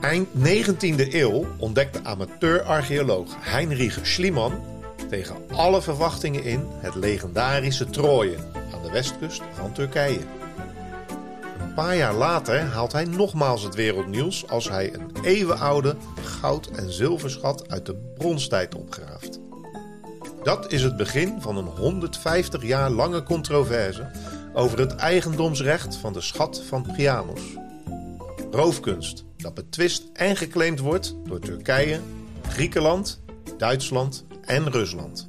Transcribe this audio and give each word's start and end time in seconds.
Eind 0.00 0.28
19e 0.28 1.14
eeuw 1.14 1.46
ontdekte 1.56 2.00
amateur-archeoloog 2.02 3.36
Heinrich 3.38 3.98
Schliemann 4.02 4.62
tegen 5.08 5.36
alle 5.54 5.82
verwachtingen 5.82 6.44
in 6.44 6.66
het 6.68 6.94
legendarische 6.94 7.90
Troje 7.90 8.36
aan 8.74 8.82
de 8.82 8.90
westkust 8.90 9.42
van 9.52 9.72
Turkije. 9.72 10.20
Een 11.60 11.74
paar 11.74 11.96
jaar 11.96 12.14
later 12.14 12.60
haalt 12.60 12.92
hij 12.92 13.04
nogmaals 13.04 13.62
het 13.62 13.74
wereldnieuws 13.74 14.48
als 14.48 14.68
hij 14.68 14.94
een 14.94 15.10
eeuwenoude 15.22 15.96
goud- 16.22 16.70
en 16.70 16.92
zilverschat 16.92 17.70
uit 17.70 17.86
de 17.86 17.94
bronstijd 18.14 18.74
opgraaft. 18.74 19.40
Dat 20.42 20.72
is 20.72 20.82
het 20.82 20.96
begin 20.96 21.40
van 21.40 21.56
een 21.56 21.66
150 21.66 22.62
jaar 22.62 22.90
lange 22.90 23.22
controverse 23.22 24.10
over 24.52 24.78
het 24.78 24.94
eigendomsrecht 24.94 25.96
van 25.96 26.12
de 26.12 26.20
schat 26.20 26.62
van 26.68 26.82
Priamos. 26.82 27.40
Roofkunst 28.50 29.26
dat 29.38 29.54
betwist 29.54 30.04
en 30.12 30.36
geclaimd 30.36 30.80
wordt 30.80 31.14
door 31.24 31.38
Turkije, 31.38 32.00
Griekenland, 32.48 33.20
Duitsland 33.58 34.24
en 34.44 34.70
Rusland. 34.70 35.28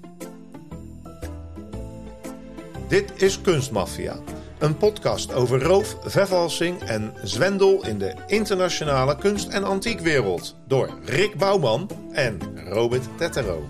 Dit 2.87 3.11
is 3.15 3.41
Kunstmafia, 3.41 4.19
een 4.59 4.77
podcast 4.77 5.33
over 5.33 5.63
roof, 5.63 5.97
vervalsing 6.03 6.81
en 6.81 7.13
zwendel 7.23 7.85
in 7.85 7.97
de 7.97 8.15
internationale 8.27 9.15
kunst- 9.17 9.49
en 9.49 9.63
antiekwereld 9.63 10.55
door 10.67 10.89
Rick 11.05 11.37
Bouwman 11.37 11.89
en 12.11 12.39
Robert 12.69 13.03
Tettero. 13.17 13.69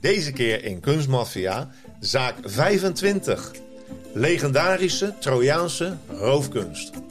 Deze 0.00 0.32
keer 0.32 0.64
in 0.64 0.80
Kunstmafia 0.80 1.70
zaak 2.00 2.34
25. 2.42 3.52
Legendarische 4.12 5.14
Trojaanse 5.18 5.96
roofkunst. 6.08 7.01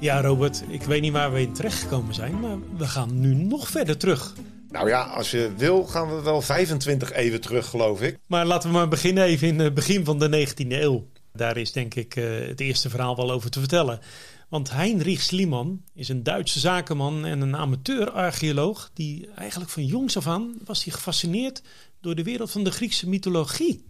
Ja, 0.00 0.20
Robert, 0.20 0.64
ik 0.68 0.82
weet 0.82 1.00
niet 1.00 1.12
waar 1.12 1.32
we 1.32 1.40
in 1.40 1.52
terechtgekomen 1.52 2.14
zijn, 2.14 2.40
maar 2.40 2.56
we 2.76 2.86
gaan 2.86 3.20
nu 3.20 3.34
nog 3.34 3.68
verder 3.68 3.96
terug. 3.96 4.34
Nou 4.70 4.88
ja, 4.88 5.02
als 5.02 5.30
je 5.30 5.52
wil 5.56 5.84
gaan 5.84 6.16
we 6.16 6.22
wel 6.22 6.42
25 6.42 7.12
even 7.12 7.40
terug, 7.40 7.66
geloof 7.66 8.02
ik. 8.02 8.18
Maar 8.26 8.46
laten 8.46 8.68
we 8.68 8.76
maar 8.76 8.88
beginnen 8.88 9.24
even 9.24 9.48
in 9.48 9.58
het 9.58 9.74
begin 9.74 10.04
van 10.04 10.18
de 10.18 10.46
19e 10.46 10.66
eeuw. 10.68 11.06
Daar 11.32 11.56
is 11.56 11.72
denk 11.72 11.94
ik 11.94 12.16
eh, 12.16 12.24
het 12.46 12.60
eerste 12.60 12.90
verhaal 12.90 13.16
wel 13.16 13.30
over 13.30 13.50
te 13.50 13.58
vertellen. 13.58 14.00
Want 14.48 14.70
Heinrich 14.70 15.22
Schliemann 15.22 15.84
is 15.94 16.08
een 16.08 16.22
Duitse 16.22 16.60
zakenman 16.60 17.24
en 17.24 17.40
een 17.40 17.56
amateur-archeoloog... 17.56 18.90
die 18.94 19.28
eigenlijk 19.34 19.70
van 19.70 19.84
jongs 19.84 20.16
af 20.16 20.26
aan 20.26 20.54
was 20.64 20.84
hij 20.84 20.92
gefascineerd 20.92 21.62
door 22.00 22.14
de 22.14 22.22
wereld 22.22 22.50
van 22.50 22.64
de 22.64 22.70
Griekse 22.70 23.08
mythologie. 23.08 23.84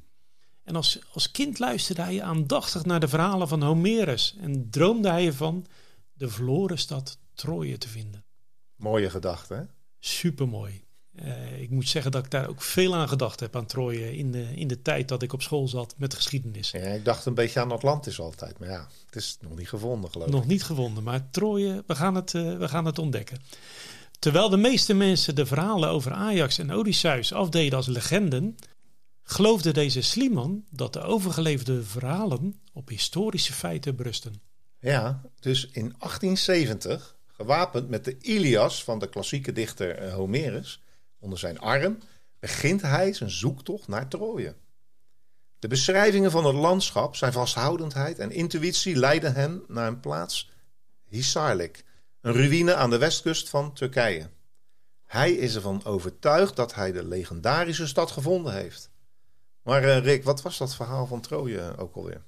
En 0.65 0.77
als, 0.77 0.99
als 1.13 1.31
kind 1.31 1.59
luisterde 1.59 2.03
hij 2.03 2.23
aandachtig 2.23 2.85
naar 2.85 3.01
de 3.01 3.09
verhalen 3.09 3.49
van 3.49 3.63
Homerus... 3.63 4.37
en 4.41 4.69
droomde 4.71 5.11
hij 5.11 5.27
ervan 5.27 5.67
de 6.19 6.29
verloren 6.29 6.79
stad 6.79 7.19
Troje 7.35 7.79
te 7.79 7.89
vinden. 7.89 8.25
Mooie 8.77 9.11
gedachte, 9.11 9.55
hè? 9.55 9.63
Supermooi. 9.99 10.87
Uh, 11.25 11.61
ik 11.61 11.71
moet 11.71 11.89
zeggen 11.89 12.11
dat 12.11 12.25
ik 12.25 12.31
daar 12.31 12.49
ook 12.49 12.63
veel 12.63 12.95
aan 12.95 13.09
gedacht 13.09 13.41
heb 13.41 13.57
aan 13.57 13.67
Troje 13.67 14.17
in 14.17 14.33
de, 14.33 14.57
in 14.57 14.69
de 14.69 14.83
tijd 14.83 15.09
dat 15.09 15.23
ik 15.23 15.33
op 15.33 15.43
school 15.43 15.69
zat 15.69 15.95
met 15.97 16.15
geschiedenis. 16.15 16.71
Ja, 16.71 16.79
ik 16.79 17.05
dacht 17.05 17.27
een 17.27 17.35
beetje 17.35 17.61
aan 17.61 17.73
Atlantis 17.73 18.21
altijd, 18.21 18.59
maar 18.59 18.69
ja, 18.69 18.89
het 19.07 19.17
is 19.17 19.39
nog 19.41 19.57
niet 19.57 19.69
gevonden 19.69 20.11
geloof 20.11 20.27
ik. 20.27 20.33
Nog 20.33 20.47
niet 20.47 20.65
gevonden, 20.65 21.03
maar 21.03 21.31
Troje, 21.31 21.85
we 21.87 21.95
gaan 21.95 22.15
het, 22.15 22.33
uh, 22.33 22.59
we 22.59 22.69
gaan 22.69 22.85
het 22.85 22.99
ontdekken. 22.99 23.39
Terwijl 24.19 24.49
de 24.49 24.57
meeste 24.57 24.95
mensen 24.95 25.35
de 25.35 25.47
verhalen 25.47 25.89
over 25.89 26.13
Ajax 26.13 26.59
en 26.59 26.73
Odysseus 26.73 27.33
afdeden 27.33 27.77
als 27.77 27.87
legenden, 27.87 28.57
geloofde 29.23 29.73
deze 29.73 30.01
Sliman 30.01 30.65
dat 30.71 30.93
de 30.93 31.01
overgeleverde 31.01 31.83
verhalen 31.83 32.61
op 32.73 32.89
historische 32.89 33.53
feiten 33.53 33.97
berusten. 33.97 34.48
Ja, 34.81 35.23
dus 35.41 35.65
in 35.65 35.95
1870, 35.99 37.17
gewapend 37.27 37.89
met 37.89 38.05
de 38.05 38.19
Ilias 38.19 38.85
van 38.85 38.99
de 38.99 39.09
klassieke 39.09 39.53
dichter 39.53 40.11
Homerus 40.11 40.83
onder 41.19 41.39
zijn 41.39 41.59
arm, 41.59 41.99
begint 42.39 42.83
hij 42.83 43.13
zijn 43.13 43.31
zoektocht 43.31 43.89
naar 43.89 44.09
Troje. 44.09 44.55
De 45.59 45.69
beschrijvingen 45.69 46.31
van 46.31 46.45
het 46.45 46.55
landschap, 46.55 47.17
zijn 47.17 47.33
vasthoudendheid 47.33 48.19
en 48.19 48.31
intuïtie 48.31 48.97
leiden 48.97 49.35
hem 49.35 49.65
naar 49.69 49.87
een 49.87 50.01
plaats, 50.01 50.51
Hisarlik, 51.05 51.85
een 52.21 52.33
ruïne 52.33 52.75
aan 52.75 52.91
de 52.91 52.99
westkust 52.99 53.49
van 53.49 53.73
Turkije. 53.73 54.31
Hij 55.05 55.33
is 55.33 55.55
ervan 55.55 55.85
overtuigd 55.85 56.57
dat 56.57 56.75
hij 56.75 56.93
de 56.93 57.05
legendarische 57.05 57.87
stad 57.87 58.11
gevonden 58.11 58.53
heeft. 58.53 58.91
Maar 59.63 59.85
uh, 59.85 59.99
Rick, 59.99 60.25
wat 60.25 60.43
was 60.43 60.59
dat 60.59 60.75
verhaal 60.75 61.07
van 61.07 61.21
Troje 61.21 61.77
ook 61.77 61.95
alweer? 61.95 62.23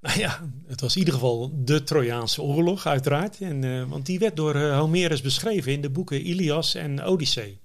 Nou 0.00 0.18
ja, 0.18 0.50
het 0.66 0.80
was 0.80 0.92
in 0.92 0.98
ieder 0.98 1.14
geval 1.14 1.50
de 1.54 1.82
Trojaanse 1.82 2.42
oorlog, 2.42 2.86
uiteraard. 2.86 3.40
En, 3.40 3.62
uh, 3.62 3.88
want 3.88 4.06
die 4.06 4.18
werd 4.18 4.36
door 4.36 4.56
uh, 4.56 4.78
Homerus 4.78 5.20
beschreven 5.20 5.72
in 5.72 5.80
de 5.80 5.90
boeken 5.90 6.26
Ilias 6.26 6.74
en 6.74 7.04
Odyssee. 7.04 7.60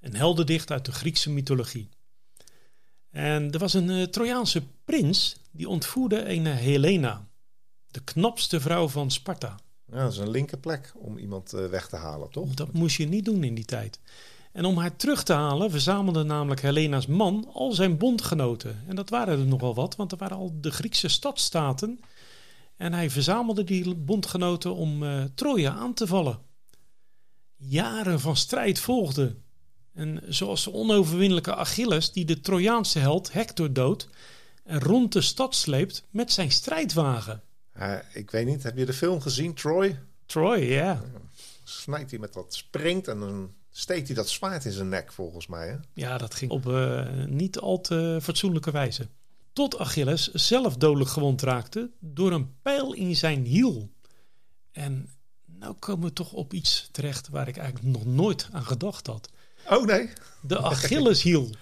Een 0.00 0.16
heldendicht 0.16 0.70
uit 0.70 0.84
de 0.84 0.92
Griekse 0.92 1.30
mythologie. 1.30 1.88
En 3.10 3.52
er 3.52 3.58
was 3.58 3.74
een 3.74 3.90
uh, 3.90 4.02
Trojaanse 4.04 4.62
prins 4.84 5.36
die 5.50 5.68
ontvoerde 5.68 6.28
een 6.28 6.46
Helena, 6.46 7.28
de 7.86 8.00
knapste 8.00 8.60
vrouw 8.60 8.88
van 8.88 9.10
Sparta. 9.10 9.58
Ja, 9.86 10.02
dat 10.02 10.12
is 10.12 10.18
een 10.18 10.30
linker 10.30 10.58
plek 10.58 10.92
om 10.94 11.18
iemand 11.18 11.50
weg 11.50 11.88
te 11.88 11.96
halen, 11.96 12.30
toch? 12.30 12.54
Dat 12.54 12.72
moest 12.72 12.96
je 12.96 13.08
niet 13.08 13.24
doen 13.24 13.44
in 13.44 13.54
die 13.54 13.64
tijd. 13.64 14.00
En 14.52 14.64
om 14.64 14.76
haar 14.76 14.96
terug 14.96 15.22
te 15.22 15.32
halen 15.32 15.70
verzamelde 15.70 16.22
namelijk 16.22 16.60
Helena's 16.60 17.06
man 17.06 17.50
al 17.52 17.72
zijn 17.72 17.98
bondgenoten. 17.98 18.84
En 18.86 18.96
dat 18.96 19.10
waren 19.10 19.38
er 19.38 19.46
nogal 19.46 19.74
wat, 19.74 19.96
want 19.96 20.12
er 20.12 20.18
waren 20.18 20.36
al 20.36 20.52
de 20.60 20.70
Griekse 20.70 21.08
stadstaten. 21.08 22.00
En 22.76 22.92
hij 22.92 23.10
verzamelde 23.10 23.64
die 23.64 23.94
bondgenoten 23.94 24.74
om 24.74 25.02
uh, 25.02 25.24
Troje 25.34 25.70
aan 25.70 25.94
te 25.94 26.06
vallen. 26.06 26.38
Jaren 27.56 28.20
van 28.20 28.36
strijd 28.36 28.78
volgden. 28.78 29.42
En 29.92 30.22
zoals 30.28 30.64
de 30.64 30.72
onoverwinnelijke 30.72 31.54
Achilles 31.54 32.12
die 32.12 32.24
de 32.24 32.40
Trojaanse 32.40 32.98
held 32.98 33.32
Hector 33.32 33.72
doodt 33.72 34.08
en 34.64 34.80
rond 34.80 35.12
de 35.12 35.20
stad 35.20 35.54
sleept 35.54 36.04
met 36.10 36.32
zijn 36.32 36.50
strijdwagen. 36.50 37.42
Uh, 37.78 37.96
ik 38.12 38.30
weet 38.30 38.46
niet, 38.46 38.62
heb 38.62 38.76
je 38.76 38.86
de 38.86 38.92
film 38.92 39.20
gezien, 39.20 39.54
Troy? 39.54 39.98
Troy, 40.26 40.58
ja. 40.58 41.02
Snijdt 41.64 42.10
hij 42.10 42.20
met 42.20 42.32
dat 42.32 42.54
springt 42.54 43.08
en 43.08 43.20
dan 43.20 43.54
steekt 43.80 44.06
hij 44.06 44.16
dat 44.16 44.28
zwaard 44.28 44.64
in 44.64 44.72
zijn 44.72 44.88
nek, 44.88 45.12
volgens 45.12 45.46
mij. 45.46 45.68
Hè? 45.68 45.76
Ja, 45.92 46.18
dat 46.18 46.34
ging 46.34 46.50
op 46.50 46.66
uh, 46.66 47.06
niet 47.26 47.58
al 47.58 47.80
te 47.80 48.18
fatsoenlijke 48.22 48.70
wijze. 48.70 49.08
Tot 49.52 49.78
Achilles 49.78 50.32
zelf 50.32 50.76
dodelijk 50.76 51.10
gewond 51.10 51.42
raakte 51.42 51.90
door 51.98 52.32
een 52.32 52.54
pijl 52.62 52.94
in 52.94 53.16
zijn 53.16 53.44
hiel. 53.44 53.90
En 54.72 55.08
nou 55.44 55.74
komen 55.78 56.08
we 56.08 56.12
toch 56.12 56.32
op 56.32 56.52
iets 56.52 56.88
terecht 56.92 57.28
waar 57.28 57.48
ik 57.48 57.56
eigenlijk 57.56 57.96
nog 57.96 58.04
nooit 58.04 58.48
aan 58.52 58.64
gedacht 58.64 59.06
had. 59.06 59.28
Oh 59.68 59.84
nee. 59.84 60.10
De 60.40 60.58
Achilleshiel. 60.58 61.50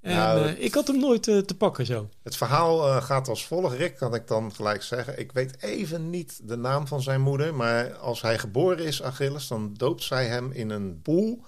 En 0.00 0.16
nou, 0.16 0.40
uh, 0.40 0.64
ik 0.64 0.74
had 0.74 0.86
hem 0.86 0.98
nooit 0.98 1.26
uh, 1.26 1.38
te 1.38 1.56
pakken 1.56 1.86
zo. 1.86 2.08
Het 2.22 2.36
verhaal 2.36 2.88
uh, 2.88 3.02
gaat 3.02 3.28
als 3.28 3.46
volgt. 3.46 3.76
Rick 3.76 3.96
kan 3.96 4.14
ik 4.14 4.26
dan 4.26 4.54
gelijk 4.54 4.82
zeggen. 4.82 5.18
Ik 5.18 5.32
weet 5.32 5.62
even 5.62 6.10
niet 6.10 6.40
de 6.42 6.56
naam 6.56 6.86
van 6.86 7.02
zijn 7.02 7.20
moeder. 7.20 7.54
Maar 7.54 7.94
als 7.94 8.22
hij 8.22 8.38
geboren 8.38 8.84
is, 8.84 9.02
Achilles, 9.02 9.48
dan 9.48 9.74
doopt 9.74 10.02
zij 10.02 10.26
hem 10.26 10.52
in 10.52 10.70
een 10.70 11.02
poel. 11.02 11.42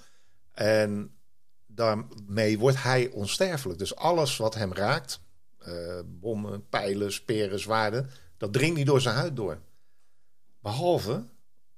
En 0.58 1.10
daarmee 1.66 2.58
wordt 2.58 2.82
hij 2.82 3.10
onsterfelijk. 3.10 3.78
Dus 3.78 3.96
alles 3.96 4.36
wat 4.36 4.54
hem 4.54 4.72
raakt, 4.72 5.20
bommen, 6.04 6.68
pijlen, 6.68 7.12
speren, 7.12 7.60
zwaarden, 7.60 8.10
dat 8.36 8.52
dringt 8.52 8.76
niet 8.76 8.86
door 8.86 9.00
zijn 9.00 9.14
huid 9.14 9.36
door. 9.36 9.58
Behalve 10.60 11.24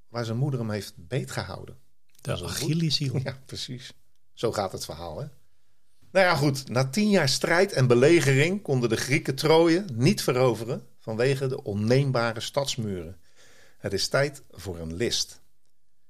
waar 0.09 0.25
zijn 0.25 0.37
moeder 0.37 0.61
hem 0.61 0.71
heeft 0.71 0.93
beetgehouden. 0.97 1.79
De 2.21 2.33
Achilleshiel. 2.33 3.21
Ja, 3.25 3.39
precies. 3.47 3.93
Zo 4.33 4.53
gaat 4.53 4.73
het 4.73 4.85
verhaal, 4.85 5.19
hè? 5.21 5.27
Nou 6.11 6.27
ja, 6.27 6.35
goed. 6.35 6.69
Na 6.69 6.89
tien 6.89 7.11
jaar 7.11 7.29
strijd 7.29 7.73
en 7.73 7.87
belegering 7.87 8.63
konden 8.63 8.89
de 8.89 8.97
Grieken 8.97 9.35
Troje 9.35 9.85
niet 9.93 10.23
veroveren 10.23 10.87
vanwege 10.99 11.47
de 11.47 11.63
onneembare 11.63 12.41
stadsmuren. 12.41 13.21
Het 13.79 13.93
is 13.93 14.09
tijd 14.09 14.43
voor 14.51 14.79
een 14.79 14.95
list. 14.95 15.41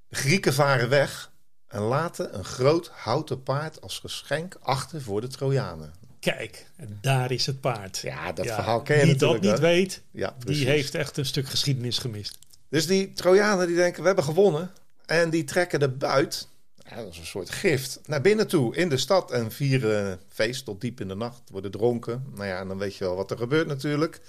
De 0.07 0.15
Grieken 0.15 0.53
varen 0.53 0.89
weg 0.89 1.30
en 1.71 1.81
laten 1.81 2.37
een 2.37 2.45
groot 2.45 2.87
houten 2.87 3.43
paard 3.43 3.81
als 3.81 3.99
geschenk 3.99 4.57
achter 4.61 5.01
voor 5.01 5.21
de 5.21 5.27
Trojanen. 5.27 5.93
Kijk, 6.19 6.67
daar 7.01 7.31
is 7.31 7.45
het 7.45 7.61
paard. 7.61 7.97
Ja, 7.97 8.31
dat 8.31 8.45
verhaal 8.45 8.81
ken 8.81 8.99
je 8.99 9.05
Wie 9.05 9.15
dat 9.15 9.41
niet 9.41 9.51
hè? 9.51 9.59
weet, 9.59 10.01
Ja, 10.11 10.35
die 10.39 10.65
heeft 10.65 10.95
echt 10.95 11.17
een 11.17 11.25
stuk 11.25 11.47
geschiedenis 11.47 11.97
gemist. 11.97 12.37
Dus 12.69 12.87
die 12.87 13.13
Trojanen 13.13 13.67
die 13.67 13.75
denken, 13.75 14.01
we 14.01 14.07
hebben 14.07 14.25
gewonnen. 14.25 14.71
En 15.05 15.29
die 15.29 15.43
trekken 15.43 15.79
de 15.79 15.89
buit, 15.89 16.47
ja, 16.89 16.95
dat 16.95 17.11
is 17.11 17.17
een 17.17 17.25
soort 17.25 17.49
gift, 17.49 17.99
naar 18.05 18.21
binnen 18.21 18.47
toe 18.47 18.75
in 18.75 18.89
de 18.89 18.97
stad. 18.97 19.31
En 19.31 19.51
vieren 19.51 20.19
feest 20.27 20.65
tot 20.65 20.81
diep 20.81 20.99
in 20.99 21.07
de 21.07 21.15
nacht, 21.15 21.41
worden 21.49 21.71
dronken. 21.71 22.25
Nou 22.35 22.47
ja, 22.47 22.59
en 22.59 22.67
dan 22.67 22.77
weet 22.77 22.95
je 22.95 23.03
wel 23.03 23.15
wat 23.15 23.31
er 23.31 23.37
gebeurt 23.37 23.67
natuurlijk. 23.67 24.21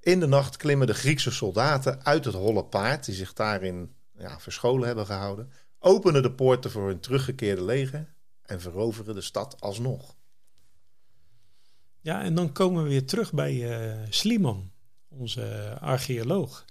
In 0.00 0.20
de 0.20 0.26
nacht 0.26 0.56
klimmen 0.56 0.86
de 0.86 0.94
Griekse 0.94 1.30
soldaten 1.30 2.04
uit 2.04 2.24
het 2.24 2.34
holle 2.34 2.64
paard, 2.64 3.04
die 3.04 3.14
zich 3.14 3.32
daarin 3.32 3.90
ja, 4.18 4.40
verscholen 4.40 4.86
hebben 4.86 5.06
gehouden. 5.06 5.52
Openen 5.86 6.22
de 6.22 6.32
poorten 6.32 6.70
voor 6.70 6.86
hun 6.86 7.00
teruggekeerde 7.00 7.64
leger 7.64 8.14
en 8.42 8.60
veroveren 8.60 9.14
de 9.14 9.20
stad 9.20 9.60
alsnog. 9.60 10.16
Ja, 12.00 12.22
en 12.22 12.34
dan 12.34 12.52
komen 12.52 12.82
we 12.82 12.88
weer 12.88 13.06
terug 13.06 13.32
bij 13.32 13.54
uh, 13.54 14.06
Sliman, 14.08 14.70
onze 15.08 15.76
archeoloog. 15.80 16.64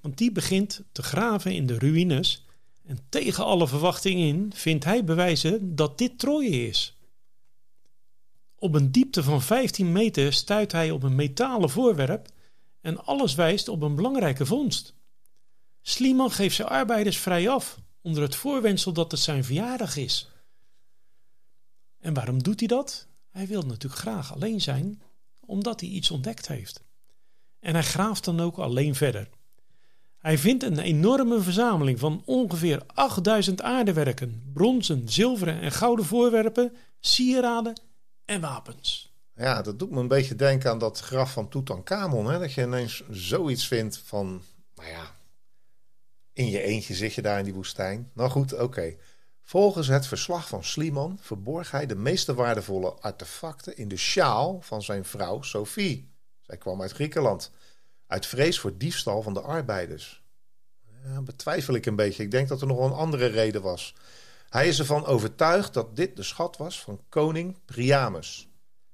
Want 0.00 0.18
die 0.18 0.32
begint 0.32 0.82
te 0.92 1.02
graven 1.02 1.54
in 1.54 1.66
de 1.66 1.78
ruïnes. 1.78 2.46
En 2.84 2.98
tegen 3.08 3.44
alle 3.44 3.68
verwachtingen 3.68 4.26
in 4.26 4.52
vindt 4.54 4.84
hij 4.84 5.04
bewijzen 5.04 5.76
dat 5.76 5.98
dit 5.98 6.18
Troje 6.18 6.66
is. 6.66 6.98
Op 8.58 8.74
een 8.74 8.92
diepte 8.92 9.22
van 9.22 9.42
15 9.42 9.92
meter 9.92 10.32
stuit 10.32 10.72
hij 10.72 10.90
op 10.90 11.02
een 11.02 11.14
metalen 11.14 11.70
voorwerp 11.70 12.28
en 12.80 13.04
alles 13.04 13.34
wijst 13.34 13.68
op 13.68 13.82
een 13.82 13.94
belangrijke 13.94 14.46
vondst. 14.46 14.94
Sliman 15.82 16.30
geeft 16.30 16.56
zijn 16.56 16.68
arbeiders 16.68 17.18
vrij 17.18 17.48
af 17.48 17.84
onder 18.06 18.22
het 18.22 18.36
voorwendsel 18.36 18.92
dat 18.92 19.10
het 19.10 19.20
zijn 19.20 19.44
verjaardag 19.44 19.96
is. 19.96 20.30
En 22.00 22.14
waarom 22.14 22.42
doet 22.42 22.58
hij 22.58 22.68
dat? 22.68 23.06
Hij 23.30 23.46
wil 23.46 23.62
natuurlijk 23.62 24.00
graag 24.00 24.32
alleen 24.32 24.60
zijn, 24.60 25.02
omdat 25.40 25.80
hij 25.80 25.88
iets 25.88 26.10
ontdekt 26.10 26.48
heeft. 26.48 26.82
En 27.60 27.74
hij 27.74 27.82
graaft 27.82 28.24
dan 28.24 28.40
ook 28.40 28.58
alleen 28.58 28.94
verder. 28.94 29.28
Hij 30.18 30.38
vindt 30.38 30.62
een 30.62 30.78
enorme 30.78 31.40
verzameling 31.40 31.98
van 31.98 32.22
ongeveer 32.24 32.82
8000 32.86 33.62
aardewerken, 33.62 34.50
bronzen, 34.52 35.08
zilveren 35.08 35.60
en 35.60 35.72
gouden 35.72 36.04
voorwerpen, 36.04 36.76
sieraden 37.00 37.80
en 38.24 38.40
wapens. 38.40 39.14
Ja, 39.34 39.62
dat 39.62 39.78
doet 39.78 39.90
me 39.90 40.00
een 40.00 40.08
beetje 40.08 40.34
denken 40.34 40.70
aan 40.70 40.78
dat 40.78 41.00
graf 41.00 41.32
van 41.32 41.48
Tutankhamon. 41.48 42.30
Hè? 42.30 42.38
Dat 42.38 42.52
je 42.52 42.62
ineens 42.62 43.02
zoiets 43.10 43.66
vindt 43.66 43.98
van, 44.04 44.42
nou 44.74 44.88
ja, 44.88 45.15
in 46.36 46.50
je 46.50 46.62
eentje 46.62 46.94
zit 46.94 47.14
je 47.14 47.22
daar 47.22 47.38
in 47.38 47.44
die 47.44 47.54
woestijn. 47.54 48.10
Nou 48.14 48.30
goed, 48.30 48.52
oké. 48.52 48.96
Volgens 49.42 49.86
het 49.86 50.06
verslag 50.06 50.48
van 50.48 50.64
Sliman 50.64 51.18
verborg 51.20 51.70
hij 51.70 51.86
de 51.86 51.94
meeste 51.94 52.34
waardevolle 52.34 52.92
artefacten 52.92 53.76
in 53.76 53.88
de 53.88 53.96
sjaal 53.96 54.60
van 54.60 54.82
zijn 54.82 55.04
vrouw 55.04 55.42
Sophie. 55.42 56.10
Zij 56.40 56.56
kwam 56.56 56.82
uit 56.82 56.92
Griekenland, 56.92 57.50
uit 58.06 58.26
vrees 58.26 58.58
voor 58.60 58.76
diefstal 58.76 59.22
van 59.22 59.34
de 59.34 59.40
arbeiders. 59.40 60.24
Ja, 61.04 61.22
betwijfel 61.22 61.74
ik 61.74 61.86
een 61.86 61.96
beetje. 61.96 62.22
Ik 62.22 62.30
denk 62.30 62.48
dat 62.48 62.60
er 62.60 62.66
nog 62.66 62.78
een 62.78 62.96
andere 62.96 63.26
reden 63.26 63.62
was. 63.62 63.94
Hij 64.48 64.68
is 64.68 64.78
ervan 64.78 65.06
overtuigd 65.06 65.74
dat 65.74 65.96
dit 65.96 66.16
de 66.16 66.22
schat 66.22 66.56
was 66.56 66.82
van 66.82 67.00
koning 67.08 67.56
Priamus, 67.64 68.48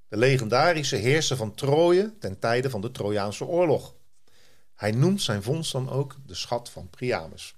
de 0.09 0.17
legendarische 0.17 0.97
heerser 0.97 1.37
van 1.37 1.55
Troje 1.55 2.19
ten 2.19 2.39
tijde 2.39 2.71
van 2.71 2.81
de 2.81 2.91
Trojaanse 2.91 3.45
oorlog. 3.45 3.95
Hij 4.83 4.91
noemt 4.91 5.23
zijn 5.23 5.43
vondst 5.43 5.73
dan 5.73 5.91
ook 5.91 6.17
de 6.27 6.35
schat 6.35 6.71
van 6.71 6.91
Priamus. 6.91 7.55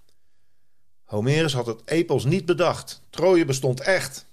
Homerus 1.04 1.52
had 1.52 1.66
het 1.66 1.82
epos 1.84 2.24
niet 2.24 2.46
bedacht. 2.46 3.02
Troje 3.10 3.44
bestond 3.44 3.80
echt. 3.80 4.26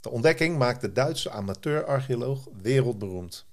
De 0.00 0.10
ontdekking 0.10 0.58
maakt 0.58 0.80
de 0.80 0.92
Duitse 0.92 1.30
amateur-archeoloog 1.30 2.48
wereldberoemd. 2.62 3.46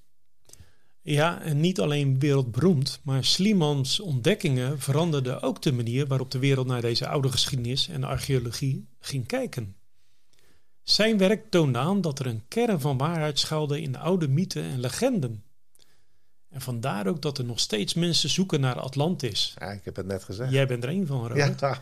Ja, 1.01 1.41
en 1.41 1.59
niet 1.59 1.79
alleen 1.79 2.19
wereldberoemd, 2.19 2.99
maar 3.03 3.23
Slimans 3.23 3.99
ontdekkingen 3.99 4.79
veranderden 4.79 5.41
ook 5.41 5.61
de 5.61 5.71
manier 5.73 6.07
waarop 6.07 6.31
de 6.31 6.39
wereld 6.39 6.67
naar 6.67 6.81
deze 6.81 7.07
oude 7.07 7.31
geschiedenis 7.31 7.87
en 7.87 8.03
archeologie 8.03 8.87
ging 8.99 9.27
kijken. 9.27 9.75
Zijn 10.83 11.17
werk 11.17 11.49
toonde 11.49 11.79
aan 11.79 12.01
dat 12.01 12.19
er 12.19 12.25
een 12.25 12.43
kern 12.47 12.79
van 12.79 12.97
waarheid 12.97 13.39
schuilde 13.39 13.81
in 13.81 13.97
oude 13.97 14.27
mythen 14.27 14.63
en 14.63 14.79
legenden. 14.79 15.43
En 16.53 16.61
vandaar 16.61 17.07
ook 17.07 17.21
dat 17.21 17.37
er 17.37 17.45
nog 17.45 17.59
steeds 17.59 17.93
mensen 17.93 18.29
zoeken 18.29 18.59
naar 18.59 18.79
Atlantis. 18.79 19.53
Ja, 19.59 19.71
ik 19.71 19.85
heb 19.85 19.95
het 19.95 20.05
net 20.05 20.23
gezegd. 20.23 20.51
Jij 20.51 20.67
bent 20.67 20.83
er 20.83 20.89
een 20.89 21.07
van, 21.07 21.27
Robert. 21.27 21.59
Ja. 21.59 21.81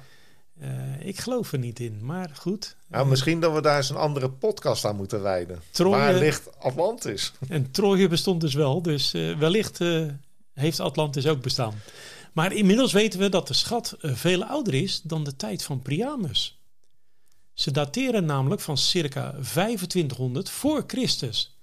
Uh, 0.61 1.05
ik 1.05 1.19
geloof 1.19 1.51
er 1.51 1.59
niet 1.59 1.79
in, 1.79 1.99
maar 2.01 2.31
goed. 2.33 2.75
Nou, 2.87 3.07
misschien 3.07 3.39
dat 3.39 3.53
we 3.53 3.61
daar 3.61 3.77
eens 3.77 3.89
een 3.89 3.95
andere 3.95 4.29
podcast 4.29 4.85
aan 4.85 4.95
moeten 4.95 5.21
wijden. 5.21 5.61
Troje, 5.71 5.95
Waar 5.95 6.13
ligt 6.13 6.59
Atlantis? 6.59 7.31
En 7.47 7.71
Troje 7.71 8.07
bestond 8.07 8.41
dus 8.41 8.53
wel, 8.53 8.81
dus 8.81 9.13
uh, 9.13 9.37
wellicht 9.37 9.79
heeft 10.53 10.79
Atlantis 10.79 11.27
ook 11.27 11.41
bestaan. 11.41 11.73
Maar 12.33 12.53
inmiddels 12.53 12.91
weten 12.91 13.19
we 13.19 13.29
dat 13.29 13.47
de 13.47 13.53
schat 13.53 13.95
veel 14.01 14.43
ouder 14.43 14.73
is 14.73 15.01
dan 15.03 15.23
de 15.23 15.35
tijd 15.35 15.63
van 15.63 15.81
Priamus. 15.81 16.59
Ze 17.53 17.71
dateren 17.71 18.25
namelijk 18.25 18.61
van 18.61 18.77
circa 18.77 19.31
2500 19.31 20.49
voor 20.49 20.83
Christus. 20.87 21.55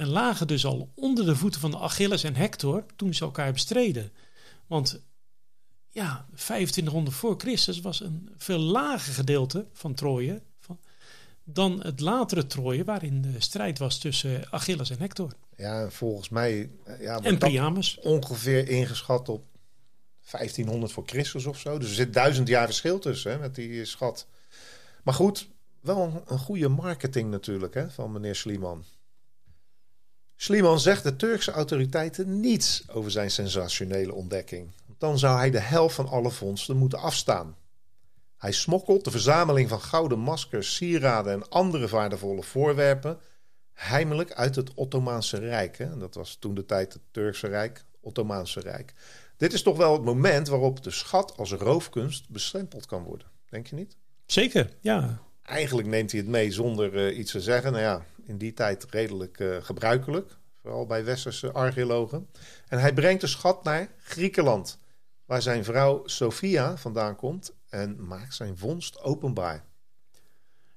En 0.00 0.08
lagen 0.08 0.46
dus 0.46 0.64
al 0.64 0.92
onder 0.94 1.24
de 1.24 1.36
voeten 1.36 1.60
van 1.60 1.70
de 1.70 1.78
Achilles 1.78 2.22
en 2.22 2.36
Hector 2.36 2.84
toen 2.96 3.14
ze 3.14 3.24
elkaar 3.24 3.52
bestreden. 3.52 4.12
Want 4.66 5.00
ja, 5.90 6.26
2500 6.34 7.16
voor 7.16 7.34
Christus 7.38 7.80
was 7.80 8.00
een 8.00 8.30
veel 8.36 8.58
lager 8.58 9.12
gedeelte 9.12 9.66
van 9.72 9.94
Troje 9.94 10.42
van, 10.58 10.80
dan 11.44 11.82
het 11.82 12.00
latere 12.00 12.46
Troje, 12.46 12.84
waarin 12.84 13.22
de 13.22 13.34
strijd 13.40 13.78
was 13.78 13.98
tussen 13.98 14.50
Achilles 14.50 14.90
en 14.90 14.98
Hector. 14.98 15.32
Ja, 15.56 15.90
volgens 15.90 16.28
mij. 16.28 16.70
Eh, 16.84 17.00
ja, 17.00 17.18
en 17.18 17.38
Priamus. 17.38 17.98
Ongeveer 17.98 18.68
ingeschat 18.68 19.28
op 19.28 19.44
1500 20.30 20.92
voor 20.92 21.04
Christus 21.06 21.46
of 21.46 21.58
zo. 21.58 21.78
Dus 21.78 21.88
er 21.88 21.94
zit 21.94 22.12
duizend 22.12 22.48
jaar 22.48 22.66
verschil 22.66 22.98
tussen 22.98 23.30
hè, 23.30 23.38
met 23.38 23.54
die 23.54 23.84
schat. 23.84 24.26
Maar 25.02 25.14
goed, 25.14 25.48
wel 25.80 26.02
een, 26.02 26.22
een 26.26 26.38
goede 26.38 26.68
marketing 26.68 27.30
natuurlijk 27.30 27.74
hè, 27.74 27.90
van 27.90 28.12
meneer 28.12 28.36
Sliman. 28.36 28.84
Sliman 30.42 30.80
zegt 30.80 31.02
de 31.02 31.16
Turkse 31.16 31.50
autoriteiten 31.50 32.40
niets 32.40 32.84
over 32.88 33.10
zijn 33.10 33.30
sensationele 33.30 34.14
ontdekking. 34.14 34.70
Dan 34.98 35.18
zou 35.18 35.36
hij 35.36 35.50
de 35.50 35.58
helft 35.58 35.94
van 35.94 36.08
alle 36.08 36.30
vondsten 36.30 36.76
moeten 36.76 36.98
afstaan. 36.98 37.56
Hij 38.36 38.52
smokkelt 38.52 39.04
de 39.04 39.10
verzameling 39.10 39.68
van 39.68 39.80
gouden 39.80 40.18
maskers, 40.18 40.74
sieraden 40.74 41.32
en 41.32 41.48
andere 41.48 41.88
waardevolle 41.88 42.42
voorwerpen 42.42 43.18
heimelijk 43.72 44.32
uit 44.32 44.56
het 44.56 44.74
Ottomaanse 44.74 45.38
Rijk. 45.38 45.78
Hè? 45.78 45.96
Dat 45.96 46.14
was 46.14 46.36
toen 46.36 46.54
de 46.54 46.66
tijd 46.66 46.92
het 46.92 47.02
Turkse 47.10 47.46
Rijk, 47.46 47.84
Ottomaanse 48.00 48.60
Rijk. 48.60 48.94
Dit 49.36 49.52
is 49.52 49.62
toch 49.62 49.76
wel 49.76 49.92
het 49.92 50.04
moment 50.04 50.48
waarop 50.48 50.82
de 50.82 50.90
schat 50.90 51.36
als 51.36 51.52
roofkunst 51.52 52.28
bestempeld 52.28 52.86
kan 52.86 53.02
worden, 53.02 53.26
denk 53.48 53.66
je 53.66 53.74
niet? 53.74 53.96
Zeker, 54.26 54.70
ja. 54.80 55.22
Eigenlijk 55.42 55.88
neemt 55.88 56.10
hij 56.10 56.20
het 56.20 56.28
mee 56.28 56.50
zonder 56.50 56.94
uh, 57.10 57.18
iets 57.18 57.30
te 57.30 57.40
zeggen. 57.40 57.72
Nou 57.72 57.84
ja, 57.84 58.04
in 58.30 58.38
die 58.38 58.52
tijd 58.52 58.86
redelijk 58.90 59.40
uh, 59.40 59.56
gebruikelijk, 59.60 60.36
vooral 60.62 60.86
bij 60.86 61.04
westerse 61.04 61.52
archeologen. 61.52 62.28
En 62.68 62.78
hij 62.78 62.94
brengt 62.94 63.20
de 63.20 63.26
schat 63.26 63.64
naar 63.64 63.88
Griekenland, 64.02 64.78
waar 65.24 65.42
zijn 65.42 65.64
vrouw 65.64 66.06
Sophia 66.06 66.76
vandaan 66.76 67.16
komt 67.16 67.52
en 67.68 68.06
maakt 68.06 68.34
zijn 68.34 68.56
vondst 68.56 69.00
openbaar. 69.02 69.64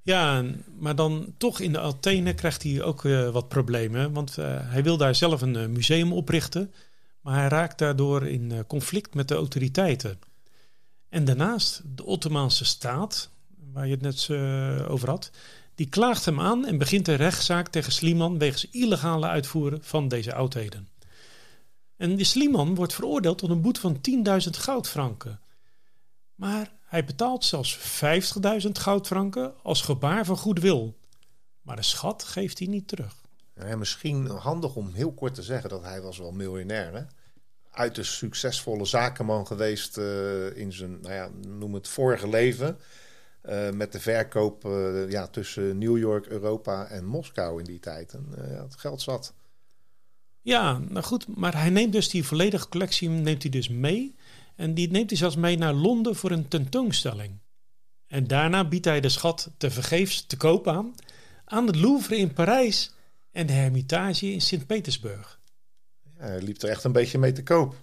Ja, 0.01 0.43
maar 0.79 0.95
dan 0.95 1.33
toch 1.37 1.59
in 1.59 1.71
de 1.71 1.79
Athene 1.79 2.33
krijgt 2.33 2.63
hij 2.63 2.81
ook 2.81 3.03
uh, 3.03 3.29
wat 3.29 3.47
problemen. 3.47 4.13
Want 4.13 4.37
uh, 4.37 4.45
hij 4.61 4.83
wil 4.83 4.97
daar 4.97 5.15
zelf 5.15 5.41
een 5.41 5.71
museum 5.71 6.13
oprichten. 6.13 6.73
Maar 7.21 7.39
hij 7.39 7.47
raakt 7.47 7.77
daardoor 7.77 8.27
in 8.27 8.65
conflict 8.67 9.13
met 9.13 9.27
de 9.27 9.35
autoriteiten. 9.35 10.19
En 11.09 11.25
daarnaast 11.25 11.81
de 11.85 12.05
Ottomaanse 12.05 12.65
staat, 12.65 13.29
waar 13.73 13.87
je 13.87 13.97
het 13.99 14.01
net 14.01 14.29
over 14.87 15.09
had, 15.09 15.31
die 15.75 15.89
klaagt 15.89 16.25
hem 16.25 16.39
aan 16.39 16.65
en 16.65 16.77
begint 16.77 17.07
een 17.07 17.15
rechtszaak 17.15 17.67
tegen 17.67 17.91
Sliman 17.91 18.37
wegens 18.37 18.69
illegale 18.69 19.27
uitvoeren 19.27 19.83
van 19.83 20.07
deze 20.07 20.33
oudheden. 20.33 20.89
En 21.97 22.15
de 22.15 22.23
Sliman 22.23 22.75
wordt 22.75 22.93
veroordeeld 22.93 23.37
tot 23.37 23.49
een 23.49 23.61
boete 23.61 23.79
van 23.79 23.99
10.000 24.43 24.49
goudfranken. 24.49 25.39
Maar 26.35 26.71
hij 26.85 27.05
betaalt 27.05 27.45
zelfs 27.45 27.77
50.000 27.77 28.69
goudfranken 28.71 29.53
als 29.63 29.81
gebaar 29.81 30.25
van 30.25 30.37
goedwil. 30.37 30.97
Maar 31.61 31.75
de 31.75 31.81
schat 31.81 32.23
geeft 32.23 32.59
hij 32.59 32.67
niet 32.67 32.87
terug. 32.87 33.21
Misschien 33.77 34.27
handig 34.27 34.75
om 34.75 34.93
heel 34.93 35.13
kort 35.13 35.33
te 35.35 35.43
zeggen 35.43 35.69
dat 35.69 35.83
hij 35.83 36.01
was 36.01 36.17
wel 36.17 36.31
miljonair. 36.31 36.93
Hè? 36.93 37.01
Uit 37.71 37.95
de 37.95 38.03
succesvolle 38.03 38.85
zakenman 38.85 39.47
geweest 39.47 39.97
uh, 39.97 40.57
in 40.57 40.73
zijn, 40.73 40.99
nou 41.01 41.13
ja, 41.13 41.29
noem 41.47 41.73
het 41.73 41.87
vorige 41.87 42.29
leven. 42.29 42.79
Uh, 43.49 43.69
met 43.69 43.91
de 43.91 43.99
verkoop 43.99 44.65
uh, 44.65 45.09
ja, 45.09 45.27
tussen 45.27 45.77
New 45.77 45.97
York, 45.97 46.25
Europa 46.25 46.85
en 46.87 47.05
Moskou 47.05 47.59
in 47.59 47.65
die 47.65 47.79
tijd. 47.79 48.13
En 48.13 48.25
het 48.37 48.75
geld 48.75 49.01
zat. 49.01 49.33
Ja, 50.41 50.77
nou 50.77 51.03
goed, 51.05 51.37
maar 51.37 51.57
hij 51.57 51.69
neemt 51.69 51.91
dus 51.91 52.09
die 52.09 52.23
volledige 52.23 52.69
collectie 52.69 53.09
neemt 53.09 53.41
hij 53.41 53.51
dus 53.51 53.69
mee. 53.69 54.15
En 54.55 54.73
die 54.73 54.91
neemt 54.91 55.09
hij 55.09 55.19
zelfs 55.19 55.35
mee 55.35 55.57
naar 55.57 55.73
Londen 55.73 56.15
voor 56.15 56.31
een 56.31 56.47
tentoonstelling. 56.47 57.39
En 58.07 58.27
daarna 58.27 58.67
biedt 58.67 58.85
hij 58.85 58.99
de 58.99 59.09
schat 59.09 59.51
te 59.57 59.71
vergeefs 59.71 60.25
te 60.25 60.37
koop 60.37 60.67
aan 60.67 60.95
aan 61.45 61.67
het 61.67 61.75
Louvre 61.75 62.17
in 62.17 62.33
Parijs 62.33 62.93
en 63.31 63.47
de 63.47 63.53
Hermitage 63.53 64.31
in 64.31 64.41
Sint-Petersburg. 64.41 65.39
Ja, 66.17 66.25
hij 66.25 66.41
liep 66.41 66.61
er 66.61 66.69
echt 66.69 66.83
een 66.83 66.91
beetje 66.91 67.17
mee 67.17 67.31
te 67.31 67.43
koop. 67.43 67.75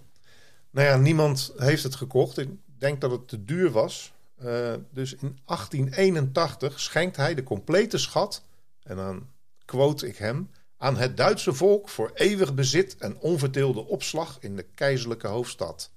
Nou 0.69 0.87
ja, 0.87 0.97
niemand 0.97 1.53
heeft 1.57 1.83
het 1.83 1.95
gekocht. 1.95 2.37
Ik 2.37 2.49
denk 2.77 3.01
dat 3.01 3.11
het 3.11 3.27
te 3.27 3.45
duur 3.45 3.71
was. 3.71 4.13
Uh, 4.43 4.73
dus 4.91 5.13
in 5.13 5.39
1881 5.45 6.79
schenkt 6.79 7.15
hij 7.15 7.33
de 7.35 7.43
complete 7.43 7.97
schat, 7.97 8.43
en 8.83 8.95
dan 8.95 9.27
quote 9.65 10.07
ik 10.07 10.17
hem, 10.17 10.49
aan 10.77 10.97
het 10.97 11.17
Duitse 11.17 11.53
volk 11.53 11.89
voor 11.89 12.11
eeuwig 12.13 12.53
bezit 12.53 12.97
en 12.97 13.19
onverdeelde 13.19 13.85
opslag 13.85 14.37
in 14.39 14.55
de 14.55 14.65
keizerlijke 14.75 15.27
hoofdstad. 15.27 15.91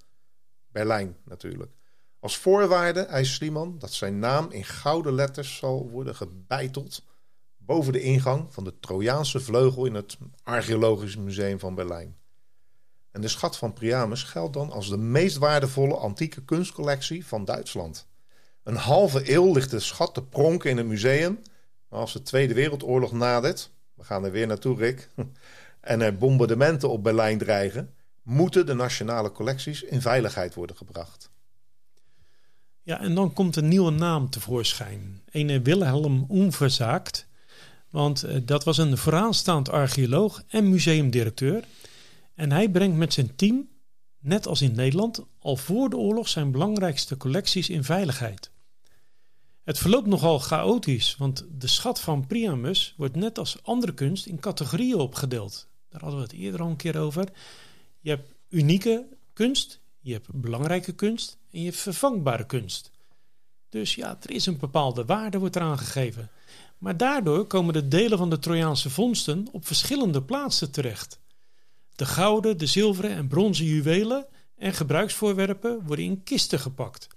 Berlijn 0.68 1.16
natuurlijk. 1.24 1.72
Als 2.20 2.36
voorwaarde 2.36 3.00
eist 3.00 3.32
Sliman 3.32 3.78
dat 3.78 3.92
zijn 3.92 4.18
naam 4.18 4.50
in 4.50 4.64
gouden 4.64 5.14
letters 5.14 5.56
zal 5.56 5.88
worden 5.90 6.14
gebeiteld 6.14 7.02
boven 7.56 7.92
de 7.92 8.00
ingang 8.00 8.52
van 8.52 8.64
de 8.64 8.80
Trojaanse 8.80 9.40
vleugel 9.40 9.86
in 9.86 9.94
het 9.94 10.16
Archeologisch 10.42 11.16
Museum 11.16 11.58
van 11.58 11.74
Berlijn. 11.74 12.16
En 13.10 13.20
de 13.20 13.28
schat 13.28 13.56
van 13.56 13.72
Priamus 13.72 14.22
geldt 14.22 14.52
dan 14.52 14.70
als 14.70 14.88
de 14.88 14.96
meest 14.96 15.36
waardevolle 15.36 15.96
antieke 15.96 16.44
kunstcollectie 16.44 17.26
van 17.26 17.44
Duitsland. 17.44 18.06
Een 18.64 18.76
halve 18.76 19.32
eeuw 19.32 19.52
ligt 19.52 19.70
de 19.70 19.80
schat 19.80 20.14
te 20.14 20.22
pronken 20.22 20.70
in 20.70 20.76
het 20.76 20.86
museum. 20.86 21.38
Maar 21.88 22.00
als 22.00 22.12
de 22.12 22.22
Tweede 22.22 22.54
Wereldoorlog 22.54 23.12
nadert, 23.12 23.70
we 23.94 24.04
gaan 24.04 24.24
er 24.24 24.30
weer 24.30 24.46
naartoe, 24.46 24.76
Rick, 24.76 25.08
en 25.80 26.00
er 26.00 26.16
bombardementen 26.16 26.90
op 26.90 27.02
Berlijn 27.02 27.38
dreigen, 27.38 27.94
moeten 28.22 28.66
de 28.66 28.74
nationale 28.74 29.32
collecties 29.32 29.82
in 29.82 30.00
veiligheid 30.00 30.54
worden 30.54 30.76
gebracht. 30.76 31.30
Ja, 32.82 33.00
en 33.00 33.14
dan 33.14 33.32
komt 33.32 33.56
een 33.56 33.68
nieuwe 33.68 33.90
naam 33.90 34.30
tevoorschijn. 34.30 35.22
Een 35.30 35.62
Wilhelm 35.62 36.26
Unverzaakt. 36.30 37.26
Want 37.90 38.22
eh, 38.22 38.40
dat 38.42 38.64
was 38.64 38.78
een 38.78 38.98
vooraanstaand 38.98 39.68
archeoloog 39.68 40.42
en 40.48 40.68
museumdirecteur. 40.68 41.64
En 42.34 42.52
hij 42.52 42.68
brengt 42.68 42.96
met 42.96 43.12
zijn 43.12 43.36
team, 43.36 43.68
net 44.18 44.46
als 44.46 44.62
in 44.62 44.74
Nederland, 44.74 45.24
al 45.38 45.56
voor 45.56 45.90
de 45.90 45.96
oorlog 45.96 46.28
zijn 46.28 46.50
belangrijkste 46.50 47.16
collecties 47.16 47.68
in 47.68 47.84
veiligheid. 47.84 48.52
Het 49.64 49.78
verloopt 49.78 50.06
nogal 50.06 50.38
chaotisch, 50.38 51.16
want 51.16 51.46
de 51.58 51.66
schat 51.66 52.00
van 52.00 52.26
Priamus 52.26 52.94
wordt 52.96 53.16
net 53.16 53.38
als 53.38 53.62
andere 53.62 53.94
kunst 53.94 54.26
in 54.26 54.40
categorieën 54.40 54.98
opgedeeld. 54.98 55.68
Daar 55.88 56.00
hadden 56.00 56.18
we 56.18 56.26
het 56.26 56.34
eerder 56.34 56.60
al 56.60 56.68
een 56.68 56.76
keer 56.76 56.98
over. 56.98 57.28
Je 58.00 58.10
hebt 58.10 58.28
unieke 58.48 59.06
kunst, 59.32 59.80
je 60.00 60.12
hebt 60.12 60.28
belangrijke 60.32 60.92
kunst 60.92 61.38
en 61.50 61.58
je 61.58 61.64
hebt 61.64 61.76
vervangbare 61.76 62.46
kunst. 62.46 62.90
Dus 63.68 63.94
ja, 63.94 64.18
er 64.20 64.30
is 64.30 64.46
een 64.46 64.58
bepaalde 64.58 65.04
waarde 65.04 65.38
wordt 65.38 65.56
eraan 65.56 65.78
gegeven. 65.78 66.30
Maar 66.78 66.96
daardoor 66.96 67.46
komen 67.46 67.72
de 67.72 67.88
delen 67.88 68.18
van 68.18 68.30
de 68.30 68.38
Trojaanse 68.38 68.90
vondsten 68.90 69.48
op 69.52 69.66
verschillende 69.66 70.22
plaatsen 70.22 70.70
terecht. 70.70 71.18
De 71.94 72.06
gouden, 72.06 72.58
de 72.58 72.66
zilveren 72.66 73.10
en 73.10 73.28
bronzen 73.28 73.64
juwelen 73.64 74.26
en 74.56 74.72
gebruiksvoorwerpen 74.72 75.86
worden 75.86 76.04
in 76.04 76.22
kisten 76.22 76.58
gepakt, 76.58 77.08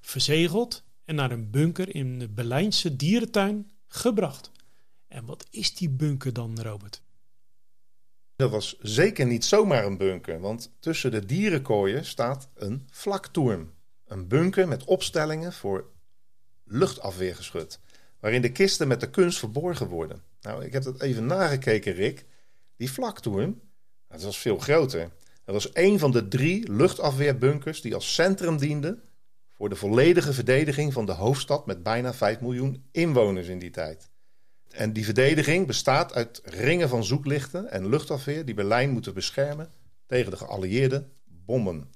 verzegeld 0.00 0.84
en 1.06 1.14
naar 1.14 1.30
een 1.30 1.50
bunker 1.50 1.94
in 1.94 2.18
de 2.18 2.28
Berlijnse 2.28 2.96
dierentuin 2.96 3.70
gebracht. 3.86 4.50
En 5.08 5.24
wat 5.24 5.46
is 5.50 5.74
die 5.74 5.90
bunker 5.90 6.32
dan, 6.32 6.60
Robert? 6.60 7.02
Dat 8.36 8.50
was 8.50 8.76
zeker 8.78 9.26
niet 9.26 9.44
zomaar 9.44 9.84
een 9.84 9.96
bunker, 9.96 10.40
want 10.40 10.72
tussen 10.80 11.10
de 11.10 11.26
dierenkooien 11.26 12.04
staat 12.04 12.48
een 12.54 12.88
vlaktoerm. 12.90 13.72
Een 14.06 14.28
bunker 14.28 14.68
met 14.68 14.84
opstellingen 14.84 15.52
voor 15.52 15.90
luchtafweergeschut, 16.64 17.80
waarin 18.20 18.42
de 18.42 18.52
kisten 18.52 18.88
met 18.88 19.00
de 19.00 19.10
kunst 19.10 19.38
verborgen 19.38 19.88
worden. 19.88 20.22
Nou, 20.40 20.64
ik 20.64 20.72
heb 20.72 20.82
dat 20.82 21.00
even 21.00 21.26
nagekeken, 21.26 21.92
Rick. 21.92 22.24
Die 22.76 22.90
vlaktoerm, 22.90 23.60
dat 24.08 24.22
was 24.22 24.38
veel 24.38 24.58
groter. 24.58 25.10
Dat 25.44 25.54
was 25.54 25.70
een 25.72 25.98
van 25.98 26.10
de 26.10 26.28
drie 26.28 26.72
luchtafweerbunkers 26.72 27.80
die 27.80 27.94
als 27.94 28.14
centrum 28.14 28.56
dienden 28.56 29.02
voor 29.56 29.68
de 29.68 29.76
volledige 29.76 30.32
verdediging 30.32 30.92
van 30.92 31.06
de 31.06 31.12
hoofdstad 31.12 31.66
met 31.66 31.82
bijna 31.82 32.14
5 32.14 32.40
miljoen 32.40 32.84
inwoners 32.92 33.48
in 33.48 33.58
die 33.58 33.70
tijd. 33.70 34.10
En 34.70 34.92
die 34.92 35.04
verdediging 35.04 35.66
bestaat 35.66 36.14
uit 36.14 36.40
ringen 36.44 36.88
van 36.88 37.04
zoeklichten 37.04 37.70
en 37.70 37.88
luchtafweer 37.88 38.44
die 38.44 38.54
Berlijn 38.54 38.90
moeten 38.90 39.14
beschermen 39.14 39.70
tegen 40.06 40.30
de 40.30 40.36
geallieerde 40.36 41.08
bommen. 41.24 41.90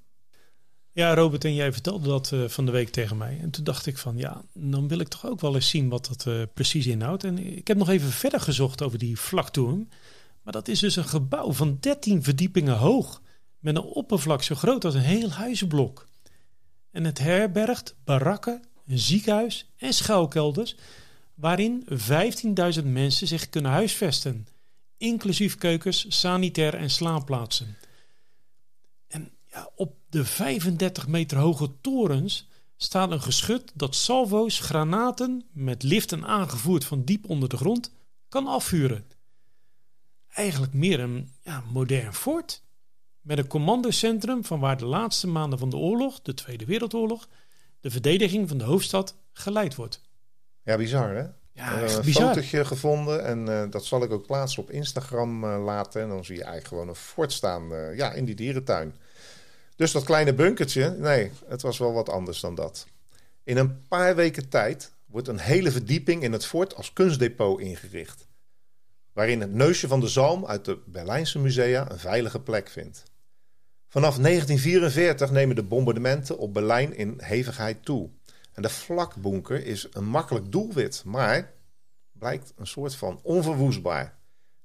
Ja, 0.93 1.13
Robert, 1.13 1.45
en 1.45 1.53
jij 1.53 1.73
vertelde 1.73 2.07
dat 2.07 2.31
uh, 2.31 2.47
van 2.47 2.65
de 2.65 2.71
week 2.71 2.89
tegen 2.89 3.17
mij. 3.17 3.39
En 3.41 3.49
toen 3.49 3.63
dacht 3.63 3.85
ik 3.85 3.97
van, 3.97 4.17
ja, 4.17 4.41
dan 4.53 4.87
wil 4.87 4.99
ik 4.99 5.07
toch 5.07 5.25
ook 5.25 5.41
wel 5.41 5.55
eens 5.55 5.69
zien 5.69 5.89
wat 5.89 6.05
dat 6.07 6.25
uh, 6.27 6.43
precies 6.53 6.87
inhoudt. 6.87 7.23
En 7.23 7.37
ik 7.37 7.67
heb 7.67 7.77
nog 7.77 7.89
even 7.89 8.09
verder 8.09 8.39
gezocht 8.39 8.81
over 8.81 8.97
die 8.97 9.19
vlaktoerm. 9.19 9.87
Maar 10.43 10.53
dat 10.53 10.67
is 10.67 10.79
dus 10.79 10.95
een 10.95 11.07
gebouw 11.07 11.51
van 11.51 11.77
13 11.79 12.23
verdiepingen 12.23 12.77
hoog. 12.77 13.21
Met 13.59 13.75
een 13.75 13.81
oppervlak 13.81 14.43
zo 14.43 14.55
groot 14.55 14.85
als 14.85 14.93
een 14.93 15.01
heel 15.01 15.29
huizenblok. 15.29 16.07
En 16.91 17.03
het 17.03 17.17
herbergt 17.19 17.95
barakken, 18.03 18.63
een 18.87 18.99
ziekenhuis 18.99 19.69
en 19.77 19.93
schuilkelders 19.93 20.75
waarin 21.33 21.87
15.000 21.89 22.83
mensen 22.83 23.27
zich 23.27 23.49
kunnen 23.49 23.71
huisvesten, 23.71 24.47
inclusief 24.97 25.57
keukens, 25.57 26.05
sanitair 26.19 26.73
en 26.73 26.89
slaapplaatsen. 26.89 27.77
En 29.07 29.31
ja, 29.47 29.69
op 29.75 29.95
de 30.09 30.25
35 30.25 31.07
meter 31.07 31.37
hoge 31.37 31.71
torens 31.81 32.47
staat 32.77 33.11
een 33.11 33.21
geschut 33.21 33.71
dat 33.73 33.95
salvo's, 33.95 34.59
granaten 34.59 35.45
met 35.51 35.83
liften 35.83 36.25
aangevoerd 36.25 36.85
van 36.85 37.03
diep 37.03 37.29
onder 37.29 37.49
de 37.49 37.57
grond 37.57 37.91
kan 38.27 38.47
afvuren. 38.47 39.05
Eigenlijk 40.27 40.73
meer 40.73 40.99
een 40.99 41.31
ja, 41.43 41.63
modern 41.71 42.13
fort. 42.13 42.63
Met 43.21 43.37
een 43.37 43.47
commandocentrum 43.47 44.45
van 44.45 44.59
waar 44.59 44.77
de 44.77 44.85
laatste 44.85 45.27
maanden 45.27 45.59
van 45.59 45.69
de 45.69 45.77
oorlog, 45.77 46.21
de 46.21 46.33
Tweede 46.33 46.65
Wereldoorlog, 46.65 47.27
de 47.79 47.91
verdediging 47.91 48.47
van 48.47 48.57
de 48.57 48.63
hoofdstad 48.63 49.15
geleid 49.33 49.75
wordt. 49.75 50.01
Ja, 50.63 50.77
bizar 50.77 51.15
hè? 51.15 51.25
Ja, 51.53 51.81
uh, 51.81 51.95
een 51.95 52.01
bizar. 52.01 52.27
fotootje 52.27 52.65
gevonden 52.65 53.25
en 53.25 53.49
uh, 53.49 53.63
dat 53.69 53.85
zal 53.85 54.03
ik 54.03 54.11
ook 54.11 54.25
plaatsen 54.25 54.61
op 54.61 54.71
Instagram 54.71 55.43
uh, 55.43 55.63
laten. 55.63 56.01
En 56.01 56.09
dan 56.09 56.25
zie 56.25 56.35
je 56.35 56.43
eigenlijk 56.43 56.67
gewoon 56.67 56.87
een 56.87 56.95
fort 56.95 57.31
staan 57.31 57.95
ja, 57.95 58.11
in 58.11 58.25
die 58.25 58.35
dierentuin. 58.35 58.95
Dus 59.75 59.91
dat 59.91 60.03
kleine 60.03 60.33
bunkertje, 60.33 60.89
nee, 60.89 61.31
het 61.47 61.61
was 61.61 61.77
wel 61.77 61.93
wat 61.93 62.09
anders 62.09 62.39
dan 62.39 62.55
dat. 62.55 62.87
In 63.43 63.57
een 63.57 63.87
paar 63.87 64.15
weken 64.15 64.49
tijd 64.49 64.91
wordt 65.05 65.27
een 65.27 65.39
hele 65.39 65.71
verdieping 65.71 66.23
in 66.23 66.31
het 66.31 66.45
fort 66.45 66.75
als 66.75 66.93
kunstdepot 66.93 67.59
ingericht. 67.59 68.27
Waarin 69.13 69.41
het 69.41 69.53
neusje 69.53 69.87
van 69.87 69.99
de 69.99 70.07
zalm 70.07 70.45
uit 70.45 70.65
de 70.65 70.79
Berlijnse 70.85 71.39
musea 71.39 71.91
een 71.91 71.99
veilige 71.99 72.39
plek 72.39 72.69
vindt. 72.69 73.03
Vanaf 73.91 74.17
1944 74.17 75.31
nemen 75.31 75.55
de 75.55 75.63
bombardementen 75.63 76.37
op 76.37 76.53
Berlijn 76.53 76.95
in 76.95 77.13
hevigheid 77.17 77.85
toe. 77.85 78.09
En 78.53 78.61
de 78.61 78.69
vlakbunker 78.69 79.65
is 79.65 79.87
een 79.91 80.05
makkelijk 80.05 80.51
doelwit, 80.51 81.03
maar 81.05 81.53
blijkt 82.11 82.53
een 82.55 82.67
soort 82.67 82.95
van 82.95 83.19
onverwoestbaar. 83.23 84.17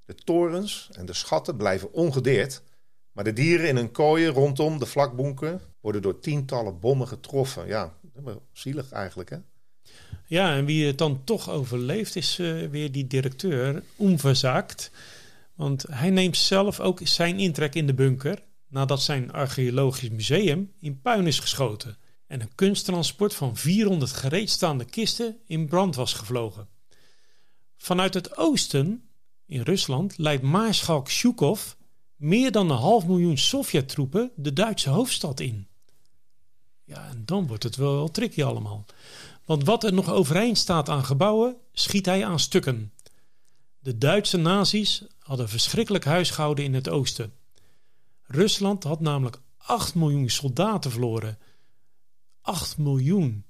De 0.05 0.15
torens 0.15 0.89
en 0.93 1.07
de 1.07 1.13
schatten 1.13 1.57
blijven 1.57 1.93
ongedeerd, 1.93 2.63
maar 3.13 3.25
de 3.25 3.33
dieren 3.33 3.69
in 3.69 3.77
hun 3.77 3.91
kooien 3.91 4.33
rondom 4.33 4.79
de 4.79 4.87
vlakbunker 4.87 5.61
worden 5.81 6.03
door 6.03 6.19
tientallen 6.19 6.81
bommen 6.81 7.09
getroffen. 7.09 7.67
Ja, 7.67 7.95
zielig 8.53 8.91
eigenlijk, 8.91 9.31
hè? 9.31 9.39
Ja, 10.27 10.55
en 10.55 10.65
wie 10.65 10.87
het 10.87 10.99
dan 10.99 11.25
toch 11.25 11.51
overleeft 11.51 12.17
is 12.17 12.39
uh, 12.39 12.69
weer 12.69 12.93
die 12.93 13.07
directeur, 13.07 13.83
onverzaakt. 13.97 14.91
Want 15.55 15.85
hij 15.91 16.11
neemt 16.11 16.37
zelf 16.37 16.81
ook 16.81 17.01
zijn 17.03 17.39
intrek 17.39 17.75
in 17.75 17.87
de 17.87 17.95
bunker 17.95 18.45
nadat 18.69 19.03
zijn 19.03 19.33
archeologisch 19.33 20.09
museum 20.09 20.73
in 20.81 21.01
puin 21.01 21.27
is 21.27 21.39
geschoten 21.39 21.99
en 22.27 22.41
een 22.41 22.55
kunsttransport 22.55 23.35
van 23.35 23.57
400 23.57 24.13
gereedstaande 24.13 24.85
kisten 24.85 25.37
in 25.47 25.69
brand 25.69 25.95
was 25.95 26.13
gevlogen. 26.13 26.69
Vanuit 27.77 28.15
het 28.15 28.37
oosten, 28.37 29.09
in 29.47 29.61
Rusland, 29.61 30.19
leidt 30.19 30.43
Maarschalk 30.43 31.11
Shukov 31.11 31.73
meer 32.17 32.53
dan 32.53 32.71
een 32.71 32.77
half 32.77 33.07
miljoen 33.07 33.39
Sovjet-troepen 33.39 34.31
de 34.37 34.53
Duitse 34.53 34.91
hoofdstad 34.91 35.41
in. 35.41 35.67
Ja, 36.85 37.09
en 37.09 37.23
dan 37.25 37.47
wordt 37.47 37.63
het 37.63 37.77
wel, 37.77 37.95
wel 37.95 38.11
tricky 38.11 38.43
allemaal. 38.43 38.85
Want 39.45 39.65
wat 39.65 39.85
er 39.85 39.93
nog 39.93 40.11
overeind 40.11 40.59
staat 40.59 40.89
aan 40.89 41.05
gebouwen, 41.05 41.57
schiet 41.73 42.07
hij 42.07 42.27
aan 42.27 42.41
stukken. 42.41 42.93
De 43.79 43.99
Duitse 43.99 44.37
nazi's 44.37 45.05
hadden 45.19 45.49
verschrikkelijk 45.49 46.05
huisgehouden 46.05 46.65
in 46.65 46.75
het 46.75 46.89
oosten. 46.89 47.33
Rusland 48.27 48.85
had 48.85 49.01
namelijk 49.01 49.41
8 49.57 49.95
miljoen 49.95 50.29
soldaten 50.29 50.91
verloren 50.91 51.39
8 52.47 52.79
miljoen. 52.79 53.45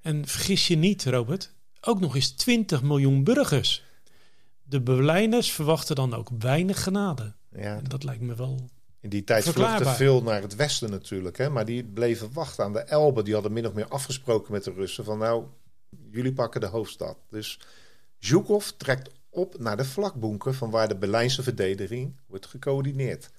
En 0.00 0.26
vergis 0.26 0.66
je 0.66 0.76
niet, 0.76 1.04
Robert, 1.04 1.54
ook 1.80 2.00
nog 2.00 2.14
eens 2.14 2.30
20 2.30 2.82
miljoen 2.82 3.24
burgers. 3.24 3.84
De 4.62 4.80
Berlijners 4.80 5.52
verwachten 5.52 5.96
dan 5.96 6.14
ook 6.14 6.28
weinig 6.38 6.82
genade. 6.82 7.34
Ja. 7.50 7.76
En 7.76 7.84
dat 7.84 8.04
lijkt 8.04 8.22
me 8.22 8.34
wel. 8.34 8.68
In 9.00 9.08
die 9.10 9.24
tijd 9.24 9.44
vluchtte 9.44 9.84
veel 9.84 10.22
naar 10.22 10.42
het 10.42 10.54
westen 10.54 10.90
natuurlijk. 10.90 11.38
Hè? 11.38 11.50
Maar 11.50 11.64
die 11.64 11.84
bleven 11.84 12.32
wachten 12.32 12.64
aan 12.64 12.72
de 12.72 12.80
Elbe. 12.80 13.22
Die 13.22 13.34
hadden 13.34 13.52
min 13.52 13.66
of 13.66 13.72
meer 13.72 13.88
afgesproken 13.88 14.52
met 14.52 14.64
de 14.64 14.72
Russen. 14.72 15.04
Van 15.04 15.18
nou, 15.18 15.44
jullie 16.10 16.32
pakken 16.32 16.60
de 16.60 16.66
hoofdstad. 16.66 17.16
Dus 17.30 17.60
Zhukov 18.18 18.68
trekt 18.68 19.10
op 19.30 19.58
naar 19.58 19.76
de 19.76 19.84
vlakbunker... 19.84 20.54
van 20.54 20.70
waar 20.70 20.88
de 20.88 20.96
Berlijnse 20.96 21.42
verdediging 21.42 22.20
wordt 22.26 22.46
gecoördineerd. 22.46 23.30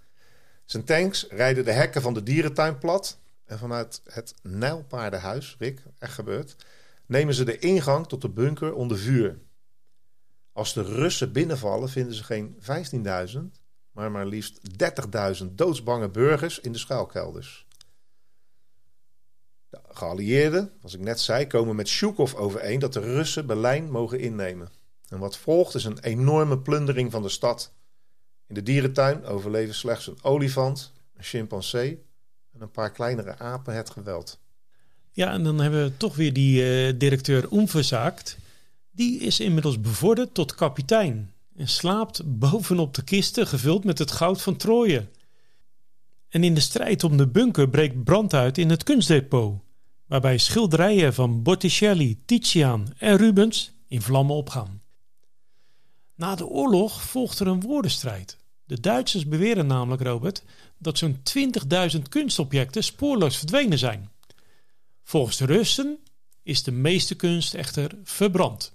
Zijn 0.66 0.84
tanks 0.84 1.28
rijden 1.30 1.66
de 1.66 1.72
hekken 1.72 2.02
van 2.02 2.14
de 2.14 2.24
dierentuin 2.24 2.78
plat... 2.78 3.18
En 3.46 3.60
vanuit 3.60 4.02
het 4.04 4.36
Nijlpaardenhuis, 4.42 5.56
Rick, 5.60 5.84
echt 5.98 6.14
gebeurd, 6.14 6.56
nemen 7.06 7.34
ze 7.34 7.44
de 7.44 7.60
ingang 7.60 8.08
tot 8.08 8.22
de 8.22 8.30
bunker 8.30 8.74
onder 8.74 8.98
vuur. 8.98 9.40
Als 10.52 10.74
de 10.74 10.84
Russen 10.84 11.32
binnenvallen, 11.32 11.90
vinden 11.90 12.14
ze 12.14 12.24
geen 12.24 12.58
15.000, 13.34 13.40
maar 13.92 14.12
maar 14.12 14.26
liefst 14.26 14.60
30.000 15.44 15.46
doodsbange 15.52 16.10
burgers 16.10 16.60
in 16.60 16.72
de 16.72 16.78
schuilkelders. 16.78 17.66
De 19.70 19.80
geallieerden, 19.90 20.72
als 20.82 20.94
ik 20.94 21.00
net 21.00 21.20
zei, 21.20 21.48
komen 21.48 21.76
met 21.76 21.88
Shukov 21.88 22.34
overeen 22.34 22.80
dat 22.80 22.94
de 22.94 23.00
Russen 23.00 23.46
Berlijn 23.46 23.92
mogen 23.92 24.20
innemen. 24.20 24.72
En 25.10 25.20
wat 25.20 25.38
volgt 25.38 25.76
is 25.76 25.84
een 25.84 26.00
enorme 26.00 26.60
plundering 26.60 27.12
van 27.12 27.22
de 27.22 27.30
stad. 27.30 27.74
In 28.48 28.56
de 28.56 28.64
dierentuin 28.64 29.26
overleven 29.26 29.76
slechts 29.76 30.08
een 30.08 30.18
olifant, 30.22 30.94
een 31.18 31.24
chimpansee 31.24 32.04
en 32.54 32.62
een 32.62 32.72
paar 32.72 32.92
kleinere 32.92 33.38
apen 33.38 33.76
het 33.76 33.90
geweld. 33.90 34.40
Ja, 35.12 35.32
en 35.32 35.44
dan 35.44 35.60
hebben 35.60 35.84
we 35.84 35.98
toch 35.98 36.16
weer 36.16 36.34
die 36.34 36.88
uh, 36.88 36.94
directeur 37.00 37.50
Onverzaakt. 37.50 38.38
Die 38.92 39.20
is 39.20 39.40
inmiddels 39.40 39.82
bevorderd 39.82 40.34
tot 40.34 40.56
kapitein 40.56 41.34
en 41.56 41.68
slaapt 41.68 42.40
bovenop 42.40 42.94
de 42.94 43.04
kisten 43.04 43.48
gevuld 43.48 43.84
met 43.84 44.00
het 44.00 44.12
goud 44.12 44.42
van 44.42 44.56
Troje. 44.56 45.08
En 46.30 46.44
in 46.44 46.54
de 46.54 46.60
strijd 46.60 47.04
om 47.04 47.18
de 47.18 47.28
bunker 47.28 47.70
breekt 47.70 48.04
brand 48.04 48.34
uit 48.34 48.58
in 48.58 48.70
het 48.70 48.84
kunstdepot, 48.84 49.60
waarbij 50.06 50.38
schilderijen 50.38 51.14
van 51.14 51.44
Botticelli, 51.44 52.22
Titiaan 52.26 52.88
en 52.98 53.18
Rubens 53.18 53.72
in 53.88 54.02
vlammen 54.02 54.36
opgaan. 54.36 54.82
Na 56.16 56.36
de 56.36 56.46
oorlog 56.46 57.02
volgt 57.02 57.40
er 57.40 57.48
een 57.48 57.62
woordenstrijd. 57.62 58.38
De 58.66 58.80
Duitsers 58.80 59.28
beweren 59.28 59.68
namelijk, 59.68 60.02
Robert, 60.02 60.44
dat 60.78 60.98
zo'n 60.98 61.22
20.000 61.96 62.02
kunstobjecten 62.10 62.84
spoorloos 62.84 63.38
verdwenen 63.38 63.78
zijn. 63.78 64.12
Volgens 65.04 65.38
de 65.38 65.46
Russen 65.46 66.00
is 66.44 66.64
de 66.64 66.72
meeste 66.72 67.16
kunst 67.16 67.54
echter 67.54 67.92
verbrand. 68.04 68.74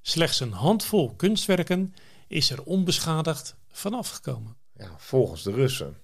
Slechts 0.00 0.40
een 0.40 0.52
handvol 0.52 1.14
kunstwerken 1.14 1.94
is 2.26 2.50
er 2.50 2.62
onbeschadigd 2.62 3.54
vanaf 3.68 4.10
gekomen. 4.10 4.56
Ja, 4.76 4.94
volgens 4.98 5.42
de 5.42 5.50
Russen. 5.50 5.96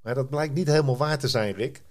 Maar 0.00 0.14
dat 0.14 0.30
blijkt 0.30 0.54
niet 0.54 0.66
helemaal 0.66 0.96
waar 0.96 1.18
te 1.18 1.28
zijn, 1.28 1.54
Rick. 1.54 1.82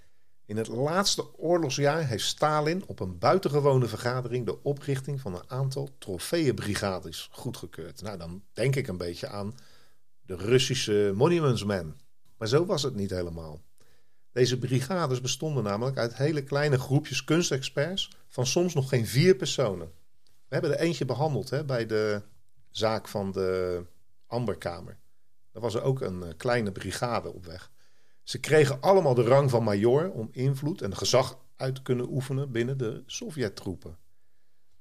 In 0.50 0.58
het 0.58 0.68
laatste 0.68 1.38
oorlogsjaar 1.38 2.08
heeft 2.08 2.26
Stalin 2.26 2.84
op 2.88 3.00
een 3.00 3.18
buitengewone 3.18 3.86
vergadering 3.86 4.46
de 4.46 4.64
oprichting 4.64 5.22
van 5.22 5.34
een 5.36 5.50
aantal 5.50 5.90
trofeeënbrigades 5.98 7.30
goedgekeurd. 7.32 8.02
Nou, 8.02 8.18
dan 8.18 8.44
denk 8.54 8.76
ik 8.76 8.88
een 8.88 8.98
beetje 8.98 9.28
aan 9.28 9.56
de 10.22 10.36
Russische 10.36 11.12
Monuments 11.16 11.64
Men. 11.64 12.00
Maar 12.38 12.48
zo 12.48 12.66
was 12.66 12.84
het 12.84 12.96
niet 12.96 13.10
helemaal. 13.10 13.62
Deze 14.32 14.58
brigades 14.58 15.22
bestonden 15.22 15.64
namelijk 15.64 15.98
uit 15.98 16.16
hele 16.16 16.44
kleine 16.44 16.80
groepjes 16.80 17.24
kunstexperts 17.24 18.12
van 18.28 18.46
soms 18.46 18.74
nog 18.74 18.90
geen 18.90 19.08
vier 19.08 19.36
personen. 19.36 19.92
We 20.24 20.56
hebben 20.56 20.72
er 20.72 20.80
eentje 20.80 21.06
behandeld 21.06 21.50
hè, 21.50 21.66
bij 21.66 21.86
de 21.86 22.22
zaak 22.70 23.08
van 23.08 23.32
de 23.32 23.84
Amberkamer. 24.28 24.98
Daar 25.52 25.62
was 25.62 25.76
er 25.76 25.82
ook 25.82 26.02
een 26.02 26.24
eh, 26.24 26.30
kleine 26.38 26.72
brigade 26.72 27.34
op 27.34 27.46
weg. 27.46 27.72
Ze 28.30 28.40
kregen 28.40 28.82
allemaal 28.82 29.14
de 29.14 29.24
rang 29.24 29.50
van 29.50 29.64
major 29.64 30.12
om 30.12 30.30
invloed 30.32 30.82
en 30.82 30.98
gezag 30.98 31.38
uit 31.56 31.76
te 31.76 31.82
kunnen 31.82 32.12
oefenen 32.12 32.52
binnen 32.52 32.78
de 32.78 33.04
Sovjet-troepen. 33.06 33.98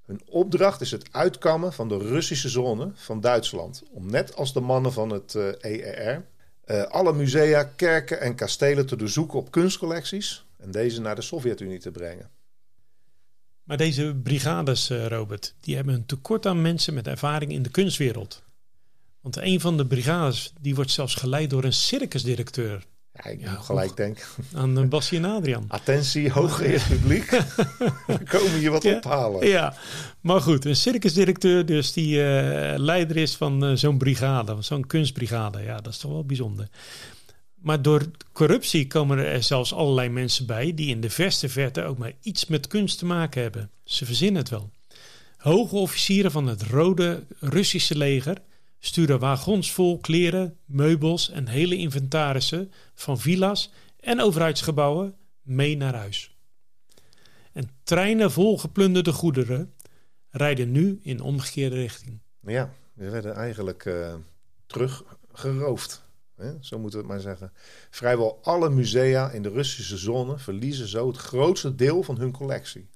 Hun 0.04 0.20
opdracht 0.26 0.80
is 0.80 0.90
het 0.90 1.12
uitkammen 1.12 1.72
van 1.72 1.88
de 1.88 1.98
Russische 1.98 2.48
zone 2.48 2.90
van 2.94 3.20
Duitsland. 3.20 3.82
Om 3.90 4.10
net 4.10 4.36
als 4.36 4.52
de 4.52 4.60
mannen 4.60 4.92
van 4.92 5.10
het 5.10 5.34
uh, 5.34 5.48
eh, 5.48 6.08
ERR 6.08 6.24
uh, 6.66 6.82
alle 6.82 7.12
musea, 7.12 7.64
kerken 7.64 8.20
en 8.20 8.34
kastelen 8.34 8.86
te 8.86 8.96
doorzoeken 8.96 9.38
op 9.38 9.50
kunstcollecties 9.50 10.44
en 10.56 10.70
deze 10.70 11.00
naar 11.00 11.14
de 11.14 11.22
Sovjet-Unie 11.22 11.78
te 11.78 11.90
brengen. 11.90 12.30
Maar 13.62 13.76
deze 13.76 14.16
brigades, 14.22 14.90
uh, 14.90 15.06
Robert, 15.06 15.54
die 15.60 15.76
hebben 15.76 15.94
een 15.94 16.06
tekort 16.06 16.46
aan 16.46 16.62
mensen 16.62 16.94
met 16.94 17.06
ervaring 17.06 17.52
in 17.52 17.62
de 17.62 17.70
kunstwereld. 17.70 18.42
Want 19.20 19.36
een 19.36 19.60
van 19.60 19.76
de 19.76 19.86
brigades 19.86 20.52
die 20.60 20.74
wordt 20.74 20.90
zelfs 20.90 21.14
geleid 21.14 21.50
door 21.50 21.64
een 21.64 21.72
circusdirecteur. 21.72 22.86
Ja, 23.24 23.30
ik 23.30 23.40
ja, 23.40 23.54
gelijk 23.54 23.96
denk. 23.96 24.26
Aan 24.54 24.78
uh, 24.78 24.88
Basje 24.88 25.16
en 25.16 25.24
Adrian. 25.24 25.64
Attentie, 25.78 26.30
hooggeëerd 26.30 26.88
publiek. 26.88 27.30
We 28.06 28.24
komen 28.32 28.58
hier 28.58 28.70
wat 28.70 28.84
ophalen. 28.84 29.46
Ja, 29.46 29.74
maar 30.20 30.40
goed, 30.40 30.64
een 30.64 30.76
circusdirecteur 30.76 31.66
dus 31.66 31.92
die 31.92 32.16
uh, 32.16 32.74
leider 32.76 33.16
is 33.16 33.36
van 33.36 33.70
uh, 33.70 33.76
zo'n 33.76 33.98
brigade, 33.98 34.56
zo'n 34.58 34.86
kunstbrigade. 34.86 35.62
Ja, 35.62 35.80
dat 35.80 35.92
is 35.92 35.98
toch 35.98 36.10
wel 36.12 36.24
bijzonder. 36.24 36.68
Maar 37.54 37.82
door 37.82 38.02
corruptie 38.32 38.86
komen 38.86 39.18
er 39.18 39.42
zelfs 39.42 39.72
allerlei 39.72 40.08
mensen 40.08 40.46
bij 40.46 40.74
die 40.74 40.88
in 40.88 41.00
de 41.00 41.10
verste 41.10 41.48
verte 41.48 41.84
ook 41.84 41.98
maar 41.98 42.12
iets 42.22 42.46
met 42.46 42.66
kunst 42.66 42.98
te 42.98 43.06
maken 43.06 43.42
hebben. 43.42 43.70
Ze 43.84 44.04
verzinnen 44.04 44.40
het 44.40 44.50
wel. 44.50 44.70
Hoge 45.36 45.76
officieren 45.76 46.30
van 46.30 46.46
het 46.46 46.62
Rode 46.62 47.22
Russische 47.40 47.96
leger 47.96 48.36
sturen 48.78 49.18
wagons 49.18 49.72
vol 49.72 49.98
kleren, 49.98 50.56
meubels 50.64 51.30
en 51.30 51.48
hele 51.48 51.76
inventarissen 51.76 52.72
van 52.94 53.18
villa's 53.18 53.72
en 54.00 54.20
overheidsgebouwen 54.20 55.14
mee 55.42 55.76
naar 55.76 55.94
huis. 55.94 56.36
En 57.52 57.70
treinen 57.82 58.30
vol 58.30 58.58
geplunderde 58.58 59.12
goederen 59.12 59.74
rijden 60.30 60.70
nu 60.70 60.98
in 61.02 61.20
omgekeerde 61.20 61.76
richting. 61.76 62.18
Ja, 62.40 62.72
we 62.92 63.10
werden 63.10 63.34
eigenlijk 63.34 63.84
uh, 63.84 64.14
teruggeroofd. 64.66 66.06
Hè? 66.36 66.52
Zo 66.60 66.78
moeten 66.78 67.00
we 67.00 67.06
het 67.06 67.14
maar 67.14 67.24
zeggen. 67.24 67.52
Vrijwel 67.90 68.38
alle 68.42 68.70
musea 68.70 69.30
in 69.30 69.42
de 69.42 69.48
Russische 69.48 69.96
zone 69.96 70.38
verliezen 70.38 70.88
zo 70.88 71.06
het 71.06 71.16
grootste 71.16 71.74
deel 71.74 72.02
van 72.02 72.18
hun 72.18 72.32
collectie. 72.32 72.88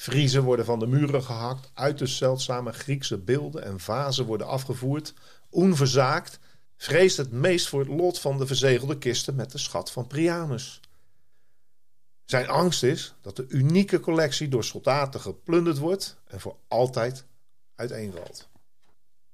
Friezen 0.00 0.42
worden 0.42 0.64
van 0.64 0.78
de 0.78 0.86
muren 0.86 1.22
gehakt, 1.22 1.70
uiterst 1.74 2.16
zeldzame 2.16 2.72
Griekse 2.72 3.18
beelden 3.18 3.64
en 3.64 3.80
vazen 3.80 4.24
worden 4.24 4.46
afgevoerd. 4.46 5.14
Onverzaakt 5.50 6.38
vreest 6.76 7.16
het 7.16 7.32
meest 7.32 7.68
voor 7.68 7.80
het 7.80 7.88
lot 7.88 8.20
van 8.20 8.38
de 8.38 8.46
verzegelde 8.46 8.98
kisten 8.98 9.34
met 9.34 9.52
de 9.52 9.58
schat 9.58 9.90
van 9.90 10.06
Priamus. 10.06 10.80
Zijn 12.24 12.48
angst 12.48 12.82
is 12.82 13.14
dat 13.20 13.36
de 13.36 13.44
unieke 13.48 14.00
collectie 14.00 14.48
door 14.48 14.64
soldaten 14.64 15.20
geplunderd 15.20 15.78
wordt 15.78 16.16
en 16.26 16.40
voor 16.40 16.56
altijd 16.68 17.24
uiteenvalt. 17.74 18.48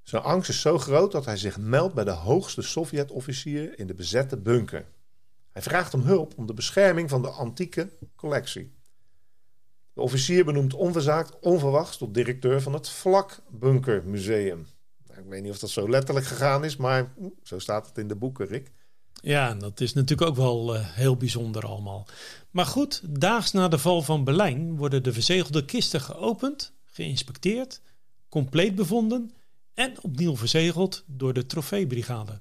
Zijn 0.02 0.22
angst 0.22 0.48
is 0.48 0.60
zo 0.60 0.78
groot 0.78 1.12
dat 1.12 1.24
hij 1.24 1.36
zich 1.36 1.58
meldt 1.58 1.94
bij 1.94 2.04
de 2.04 2.10
hoogste 2.10 2.62
Sovjet-officier 2.62 3.78
in 3.78 3.86
de 3.86 3.94
bezette 3.94 4.36
bunker. 4.36 4.86
Hij 5.52 5.62
vraagt 5.62 5.94
om 5.94 6.00
hulp 6.00 6.32
om 6.36 6.46
de 6.46 6.54
bescherming 6.54 7.10
van 7.10 7.22
de 7.22 7.30
antieke 7.30 7.90
collectie. 8.16 8.75
De 9.96 10.02
officier 10.02 10.44
benoemt 10.44 10.74
onverzaakt 10.74 11.38
onverwachts 11.40 11.96
tot 11.96 12.14
directeur 12.14 12.62
van 12.62 12.72
het 12.72 12.88
Vlakbunkermuseum. 12.88 14.66
Nou, 15.06 15.20
ik 15.20 15.26
weet 15.28 15.42
niet 15.42 15.50
of 15.50 15.58
dat 15.58 15.70
zo 15.70 15.88
letterlijk 15.88 16.26
gegaan 16.26 16.64
is, 16.64 16.76
maar 16.76 17.12
hm, 17.18 17.28
zo 17.42 17.58
staat 17.58 17.86
het 17.86 17.98
in 17.98 18.08
de 18.08 18.16
boeken, 18.16 18.46
Rick. 18.46 18.72
Ja, 19.12 19.54
dat 19.54 19.80
is 19.80 19.92
natuurlijk 19.92 20.30
ook 20.30 20.36
wel 20.36 20.74
uh, 20.74 20.80
heel 20.84 21.16
bijzonder 21.16 21.66
allemaal. 21.66 22.06
Maar 22.50 22.66
goed, 22.66 23.02
daags 23.20 23.52
na 23.52 23.68
de 23.68 23.78
val 23.78 24.02
van 24.02 24.24
Berlijn 24.24 24.76
worden 24.76 25.02
de 25.02 25.12
verzegelde 25.12 25.64
kisten 25.64 26.00
geopend, 26.00 26.72
geïnspecteerd, 26.84 27.80
compleet 28.28 28.74
bevonden 28.74 29.34
en 29.74 30.02
opnieuw 30.02 30.36
verzegeld 30.36 31.04
door 31.06 31.32
de 31.32 31.46
trofeebrigade. 31.46 32.40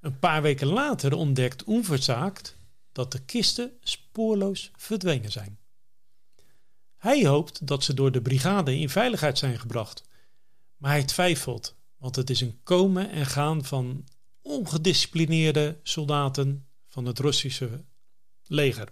Een 0.00 0.18
paar 0.18 0.42
weken 0.42 0.66
later 0.66 1.14
ontdekt 1.14 1.64
onverzaakt 1.64 2.56
dat 2.92 3.12
de 3.12 3.24
kisten 3.24 3.72
spoorloos 3.80 4.70
verdwenen 4.76 5.32
zijn. 5.32 5.60
Hij 7.02 7.26
hoopt 7.26 7.66
dat 7.66 7.84
ze 7.84 7.94
door 7.94 8.12
de 8.12 8.22
brigade 8.22 8.78
in 8.78 8.88
veiligheid 8.88 9.38
zijn 9.38 9.58
gebracht. 9.58 10.02
Maar 10.76 10.90
hij 10.90 11.04
twijfelt, 11.04 11.76
want 11.96 12.16
het 12.16 12.30
is 12.30 12.40
een 12.40 12.60
komen 12.62 13.10
en 13.10 13.26
gaan 13.26 13.64
van 13.64 14.04
ongedisciplineerde 14.42 15.78
soldaten 15.82 16.66
van 16.86 17.04
het 17.04 17.18
Russische 17.18 17.84
leger. 18.46 18.88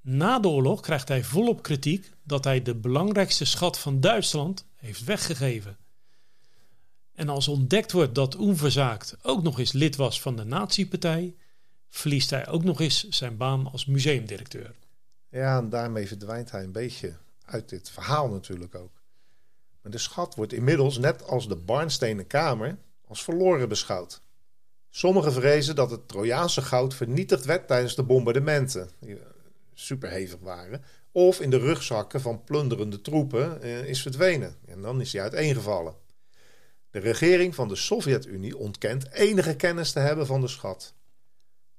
Na 0.00 0.38
de 0.38 0.48
oorlog 0.48 0.80
krijgt 0.80 1.08
hij 1.08 1.24
volop 1.24 1.62
kritiek 1.62 2.10
dat 2.22 2.44
hij 2.44 2.62
de 2.62 2.74
belangrijkste 2.74 3.44
schat 3.44 3.78
van 3.78 4.00
Duitsland 4.00 4.66
heeft 4.76 5.04
weggegeven. 5.04 5.76
En 7.12 7.28
als 7.28 7.48
ontdekt 7.48 7.92
wordt 7.92 8.14
dat 8.14 8.36
Onverzaakt 8.36 9.16
ook 9.22 9.42
nog 9.42 9.58
eens 9.58 9.72
lid 9.72 9.96
was 9.96 10.20
van 10.20 10.36
de 10.36 10.44
Nazi-partij, 10.44 11.34
verliest 11.88 12.30
hij 12.30 12.48
ook 12.48 12.64
nog 12.64 12.80
eens 12.80 13.08
zijn 13.08 13.36
baan 13.36 13.72
als 13.72 13.86
museumdirecteur. 13.86 14.74
Ja, 15.32 15.58
en 15.58 15.68
daarmee 15.68 16.06
verdwijnt 16.06 16.50
hij 16.50 16.62
een 16.62 16.72
beetje 16.72 17.16
uit 17.44 17.68
dit 17.68 17.90
verhaal 17.90 18.28
natuurlijk 18.28 18.74
ook. 18.74 19.02
Maar 19.82 19.92
de 19.92 19.98
schat 19.98 20.34
wordt 20.34 20.52
inmiddels, 20.52 20.98
net 20.98 21.26
als 21.26 21.48
de 21.48 21.56
barnstenen 21.56 22.26
kamer, 22.26 22.78
als 23.06 23.24
verloren 23.24 23.68
beschouwd. 23.68 24.20
Sommigen 24.90 25.32
vrezen 25.32 25.74
dat 25.74 25.90
het 25.90 26.08
Trojaanse 26.08 26.62
goud 26.62 26.94
vernietigd 26.94 27.44
werd 27.44 27.66
tijdens 27.66 27.94
de 27.94 28.02
bombardementen, 28.02 28.90
superhevig 29.74 30.40
waren, 30.40 30.84
of 31.12 31.40
in 31.40 31.50
de 31.50 31.58
rugzakken 31.58 32.20
van 32.20 32.44
plunderende 32.44 33.00
troepen 33.00 33.62
eh, 33.62 33.84
is 33.84 34.02
verdwenen. 34.02 34.56
En 34.66 34.80
dan 34.80 35.00
is 35.00 35.12
hij 35.12 35.22
uiteengevallen. 35.22 35.94
De 36.90 36.98
regering 36.98 37.54
van 37.54 37.68
de 37.68 37.76
Sovjet-Unie 37.76 38.56
ontkent 38.56 39.12
enige 39.12 39.56
kennis 39.56 39.92
te 39.92 39.98
hebben 39.98 40.26
van 40.26 40.40
de 40.40 40.48
schat. 40.48 40.94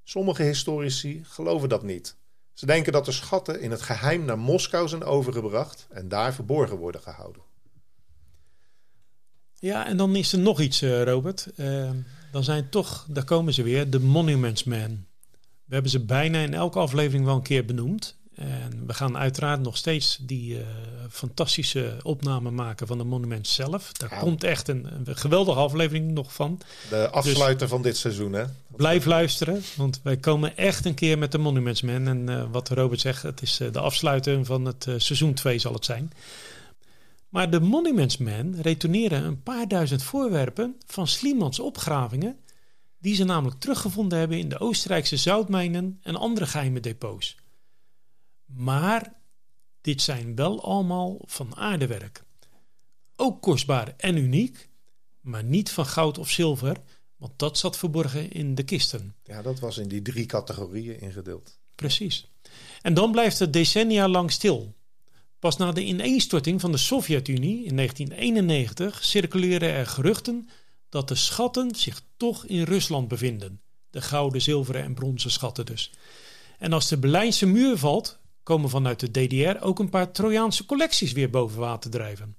Sommige 0.04 0.44
historici 0.44 1.24
geloven 1.24 1.70
dat 1.70 1.84
niet. 1.84 2.16
Ze 2.54 2.66
denken 2.66 2.92
dat 2.94 3.06
de 3.06 3.12
schatten 3.12 3.62
in 3.62 3.72
het 3.72 3.82
geheim 3.82 4.26
naar 4.26 4.40
Moskou 4.40 4.88
zijn 4.88 5.04
overgebracht 5.04 5.88
en 5.90 6.08
daar 6.08 6.34
verborgen 6.34 6.78
worden 6.78 7.02
gehouden. 7.02 7.42
Ja, 9.54 9.88
en 9.88 9.98
dan 9.98 10.16
is 10.16 10.34
er 10.34 10.40
nog 10.40 10.60
iets, 10.60 10.82
eh, 10.82 11.04
Robert. 11.04 11.48
Uh, 11.56 11.90
dan 12.32 12.44
zijn 12.44 12.70
toch, 12.70 13.06
daar 13.10 13.24
komen 13.24 13.54
ze 13.54 13.64
weer, 13.64 13.90
de 13.90 14.00
Monuments 14.00 14.64
Men. 14.64 15.08
We 15.66 15.74
hebben 15.74 15.92
ze 15.92 16.06
bijna 16.06 16.40
in 16.40 16.54
elke 16.54 16.80
aflevering 16.80 17.26
wel 17.26 17.36
een 17.36 17.42
keer 17.42 17.66
benoemd. 17.66 18.18
En 18.36 18.84
we 18.88 18.94
gaan 18.94 19.18
uiteraard 19.18 19.62
nog 19.62 19.78
steeds 19.78 20.18
die 20.22 20.54
uh, 20.54 20.66
fantastische 21.10 21.98
opname 22.04 22.52
maken 22.52 22.88
van 22.88 22.98
de 22.98 23.04
monument 23.04 23.48
zelf. 23.48 23.92
Daar 23.92 24.12
Ja. 24.14 24.20
komt 24.20 24.44
echt 24.44 24.68
een, 24.68 24.88
een 25.06 25.16
geweldige 25.18 25.60
aflevering 25.60 26.12
nog 26.12 26.34
van. 26.34 26.60
De 26.90 27.10
afsluiter 27.10 27.68
van 27.68 27.82
dit 27.82 27.98
seizoen, 27.98 28.34
hè? 28.34 28.44
Blijf 28.76 29.06
luisteren, 29.06 29.62
want 29.76 30.00
wij 30.04 30.18
komen 30.18 30.58
echt 30.58 30.86
een 30.86 30.94
keer 30.94 31.18
met 31.18 31.32
de 31.32 31.38
Monumentsman. 31.38 32.08
En 32.08 32.30
eh, 32.30 32.44
wat 32.52 32.70
Robert 32.70 33.02
zegt, 33.02 33.22
het 33.24 33.42
is 33.42 33.60
eh, 33.60 33.72
de 33.72 33.80
afsluiter 33.80 34.46
van 34.46 34.66
het 34.66 34.88
eh, 34.88 34.94
seizoen 34.98 35.34
2 35.34 35.60
zal 35.60 35.74
het 35.74 35.86
zijn. 35.86 36.12
Maar 37.30 37.50
de 37.50 37.60
Monumentsman 37.60 38.56
retourneren 38.62 39.24
een 39.24 39.44
paar 39.44 39.68
duizend 39.68 40.04
voorwerpen 40.04 40.76
van 40.86 41.08
Sliemans 41.08 41.60
opgravingen... 41.60 42.38
die 43.00 43.16
ze 43.16 43.24
namelijk 43.24 43.60
teruggevonden 43.60 44.20
hebben 44.20 44.38
in 44.38 44.50
de 44.50 44.60
Oostenrijkse 44.60 45.18
zoutmijnen 45.18 46.00
en 46.02 46.16
andere 46.16 46.46
geheime 46.46 46.80
depots. 46.80 47.36
Maar 48.56 49.14
dit 49.82 50.02
zijn 50.02 50.36
wel 50.36 50.64
allemaal 50.64 51.18
van 51.26 51.56
aardewerk. 51.56 52.24
Ook 53.16 53.42
kostbaar 53.42 53.94
en 53.98 54.18
uniek, 54.18 54.70
maar 55.22 55.44
niet 55.44 55.72
van 55.72 55.86
goud 55.86 56.18
of 56.18 56.30
zilver... 56.30 56.78
Want 57.24 57.40
dat 57.40 57.58
zat 57.58 57.78
verborgen 57.78 58.32
in 58.32 58.56
de 58.56 58.64
kisten. 58.64 59.16
Ja, 59.24 59.42
dat 59.42 59.60
was 59.60 59.78
in 59.78 59.88
die 59.88 60.02
drie 60.02 60.26
categorieën 60.26 61.00
ingedeeld. 61.00 61.60
Precies. 61.76 62.28
En 62.82 62.94
dan 62.94 63.12
blijft 63.12 63.40
het 63.40 63.54
decennia 63.54 64.08
lang 64.08 64.32
stil. 64.32 64.74
Pas 65.40 65.58
na 65.58 65.72
de 65.72 65.84
ineenstorting 65.84 66.62
van 66.62 66.72
de 66.72 66.78
Sovjet-Unie 66.78 67.66
in 67.66 67.76
1991 67.76 69.04
circuleren 69.04 69.70
er 69.70 69.88
geruchten 69.88 70.50
dat 70.90 71.08
de 71.08 71.16
schatten 71.16 71.76
zich 71.76 72.02
toch 72.18 72.46
in 72.46 72.64
Rusland 72.64 73.08
bevinden. 73.08 73.62
De 73.90 74.02
gouden, 74.02 74.42
zilveren 74.42 74.84
en 74.84 74.94
bronzen 74.94 75.32
schatten 75.32 75.66
dus. 75.66 75.92
En 76.58 76.74
als 76.74 76.88
de 76.88 76.98
Berlijnse 76.98 77.46
muur 77.46 77.78
valt, 77.78 78.20
komen 78.44 78.70
vanuit 78.70 79.00
de 79.00 79.12
DDR 79.12 79.66
ook 79.66 79.80
een 79.80 79.90
paar 79.90 80.12
Trojaanse 80.12 80.66
collecties 80.66 81.12
weer 81.12 81.30
boven 81.30 81.60
water 81.60 81.92
drijven. 81.92 82.38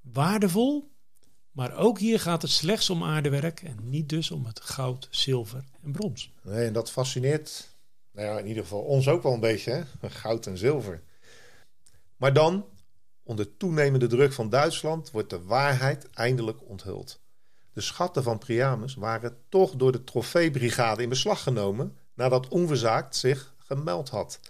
Waardevol, 0.00 0.90
maar 1.50 1.76
ook 1.76 1.98
hier 1.98 2.20
gaat 2.20 2.42
het 2.42 2.50
slechts 2.50 2.90
om 2.90 3.02
aardewerk 3.02 3.62
en 3.62 3.78
niet 3.82 4.08
dus 4.08 4.30
om 4.30 4.44
het 4.44 4.60
goud, 4.60 5.08
zilver 5.10 5.64
en 5.82 5.92
brons. 5.92 6.32
Nee, 6.42 6.66
en 6.66 6.72
dat 6.72 6.90
fascineert, 6.90 7.76
nou 8.12 8.28
ja, 8.28 8.38
in 8.38 8.46
ieder 8.46 8.62
geval 8.62 8.82
ons 8.82 9.08
ook 9.08 9.22
wel 9.22 9.32
een 9.32 9.40
beetje, 9.40 9.70
hè? 9.70 10.10
Goud 10.10 10.46
en 10.46 10.58
zilver. 10.58 11.02
Maar 12.16 12.32
dan, 12.32 12.66
onder 13.22 13.56
toenemende 13.56 14.06
druk 14.06 14.32
van 14.32 14.50
Duitsland, 14.50 15.10
wordt 15.10 15.30
de 15.30 15.42
waarheid 15.42 16.10
eindelijk 16.10 16.68
onthuld. 16.68 17.20
De 17.72 17.80
schatten 17.80 18.22
van 18.22 18.38
Priamus 18.38 18.94
waren 18.94 19.36
toch 19.48 19.76
door 19.76 19.92
de 19.92 20.04
trofeebrigade 20.04 21.02
in 21.02 21.08
beslag 21.08 21.42
genomen 21.42 21.96
nadat 22.14 22.48
onverzaakt 22.48 23.16
zich 23.16 23.54
gemeld 23.58 24.08
had. 24.08 24.40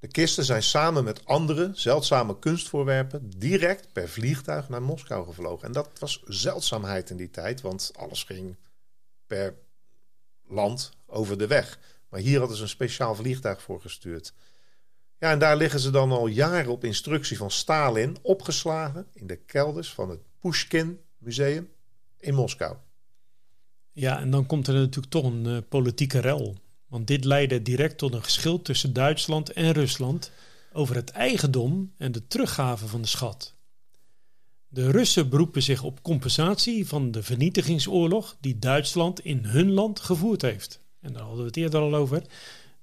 De 0.00 0.08
kisten 0.08 0.44
zijn 0.44 0.62
samen 0.62 1.04
met 1.04 1.24
andere 1.24 1.70
zeldzame 1.74 2.38
kunstvoorwerpen 2.38 3.30
direct 3.36 3.92
per 3.92 4.08
vliegtuig 4.08 4.68
naar 4.68 4.82
Moskou 4.82 5.26
gevlogen. 5.26 5.66
En 5.66 5.72
dat 5.72 5.90
was 5.98 6.22
zeldzaamheid 6.24 7.10
in 7.10 7.16
die 7.16 7.30
tijd, 7.30 7.60
want 7.60 7.92
alles 7.96 8.24
ging 8.24 8.56
per 9.26 9.54
land 10.46 10.90
over 11.06 11.38
de 11.38 11.46
weg. 11.46 11.78
Maar 12.08 12.20
hier 12.20 12.38
hadden 12.38 12.56
ze 12.56 12.62
een 12.62 12.68
speciaal 12.68 13.14
vliegtuig 13.14 13.62
voor 13.62 13.80
gestuurd. 13.80 14.32
Ja, 15.18 15.30
en 15.30 15.38
daar 15.38 15.56
liggen 15.56 15.80
ze 15.80 15.90
dan 15.90 16.10
al 16.10 16.26
jaren 16.26 16.70
op 16.70 16.84
instructie 16.84 17.36
van 17.36 17.50
Stalin 17.50 18.16
opgeslagen 18.22 19.06
in 19.12 19.26
de 19.26 19.36
kelders 19.36 19.92
van 19.92 20.10
het 20.10 20.20
Pushkin 20.40 21.00
Museum 21.18 21.70
in 22.18 22.34
Moskou. 22.34 22.76
Ja, 23.92 24.20
en 24.20 24.30
dan 24.30 24.46
komt 24.46 24.66
er 24.66 24.74
natuurlijk 24.74 25.12
toch 25.12 25.24
een 25.24 25.44
uh, 25.44 25.58
politieke 25.68 26.18
rel. 26.18 26.56
Want 26.90 27.06
dit 27.06 27.24
leidde 27.24 27.62
direct 27.62 27.98
tot 27.98 28.14
een 28.14 28.22
geschil 28.22 28.62
tussen 28.62 28.92
Duitsland 28.92 29.52
en 29.52 29.72
Rusland 29.72 30.30
over 30.72 30.94
het 30.94 31.10
eigendom 31.10 31.92
en 31.96 32.12
de 32.12 32.26
teruggave 32.26 32.86
van 32.86 33.00
de 33.00 33.06
schat. 33.08 33.54
De 34.68 34.90
Russen 34.90 35.28
beroepen 35.28 35.62
zich 35.62 35.82
op 35.82 36.02
compensatie 36.02 36.86
van 36.86 37.10
de 37.10 37.22
vernietigingsoorlog 37.22 38.36
die 38.40 38.58
Duitsland 38.58 39.20
in 39.20 39.44
hun 39.44 39.72
land 39.72 40.00
gevoerd 40.00 40.42
heeft. 40.42 40.80
En 41.00 41.12
daar 41.12 41.22
hadden 41.22 41.40
we 41.40 41.46
het 41.46 41.56
eerder 41.56 41.80
al 41.80 41.94
over, 41.94 42.22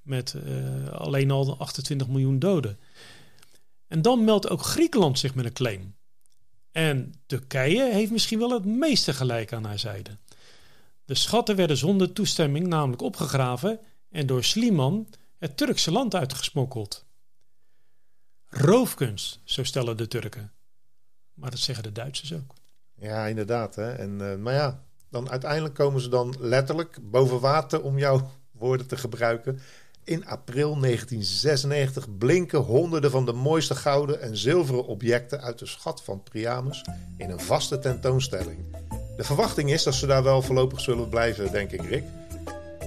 met 0.01 0.35
uh, 0.45 0.87
alleen 0.89 1.31
al 1.31 1.57
28 1.57 2.07
miljoen 2.07 2.39
doden. 2.39 2.79
En 3.87 4.01
dan 4.01 4.23
meldt 4.23 4.49
ook 4.49 4.61
Griekenland 4.61 5.19
zich 5.19 5.35
met 5.35 5.45
een 5.45 5.53
claim. 5.53 5.95
En 6.71 7.13
Turkije 7.25 7.93
heeft 7.93 8.11
misschien 8.11 8.39
wel 8.39 8.51
het 8.51 8.65
meeste 8.65 9.13
gelijk 9.13 9.53
aan 9.53 9.63
haar 9.63 9.79
zijde. 9.79 10.17
De 11.05 11.15
schatten 11.15 11.55
werden 11.55 11.77
zonder 11.77 12.13
toestemming 12.13 12.67
namelijk 12.67 13.01
opgegraven 13.01 13.79
en 14.09 14.25
door 14.25 14.43
Sliman 14.43 15.07
het 15.37 15.57
Turkse 15.57 15.91
land 15.91 16.15
uitgesmokkeld. 16.15 17.05
Roofkunst, 18.47 19.39
zo 19.43 19.63
stellen 19.63 19.97
de 19.97 20.07
Turken. 20.07 20.51
Maar 21.33 21.49
dat 21.49 21.59
zeggen 21.59 21.83
de 21.83 21.91
Duitsers 21.91 22.33
ook. 22.33 22.53
Ja, 22.95 23.25
inderdaad. 23.25 23.75
Hè? 23.75 23.91
En, 23.91 24.41
maar 24.41 24.53
ja, 24.53 24.83
dan 25.09 25.29
uiteindelijk 25.29 25.73
komen 25.73 26.01
ze 26.01 26.09
dan 26.09 26.35
letterlijk 26.39 26.97
boven 27.01 27.39
water, 27.39 27.81
om 27.81 27.97
jouw 27.97 28.31
woorden 28.51 28.87
te 28.87 28.97
gebruiken. 28.97 29.59
In 30.03 30.25
april 30.25 30.79
1996 30.79 32.17
blinken 32.17 32.59
honderden 32.59 33.11
van 33.11 33.25
de 33.25 33.33
mooiste 33.33 33.75
gouden 33.75 34.21
en 34.21 34.37
zilveren 34.37 34.85
objecten 34.85 35.41
uit 35.41 35.59
de 35.59 35.65
schat 35.65 36.03
van 36.03 36.23
Priamus 36.23 36.85
in 37.17 37.29
een 37.29 37.39
vaste 37.39 37.79
tentoonstelling. 37.79 38.75
De 39.17 39.23
verwachting 39.23 39.71
is 39.71 39.83
dat 39.83 39.93
ze 39.93 40.05
daar 40.05 40.23
wel 40.23 40.41
voorlopig 40.41 40.79
zullen 40.79 41.09
blijven, 41.09 41.51
denk 41.51 41.71
ik, 41.71 41.81
Rick. 41.81 42.03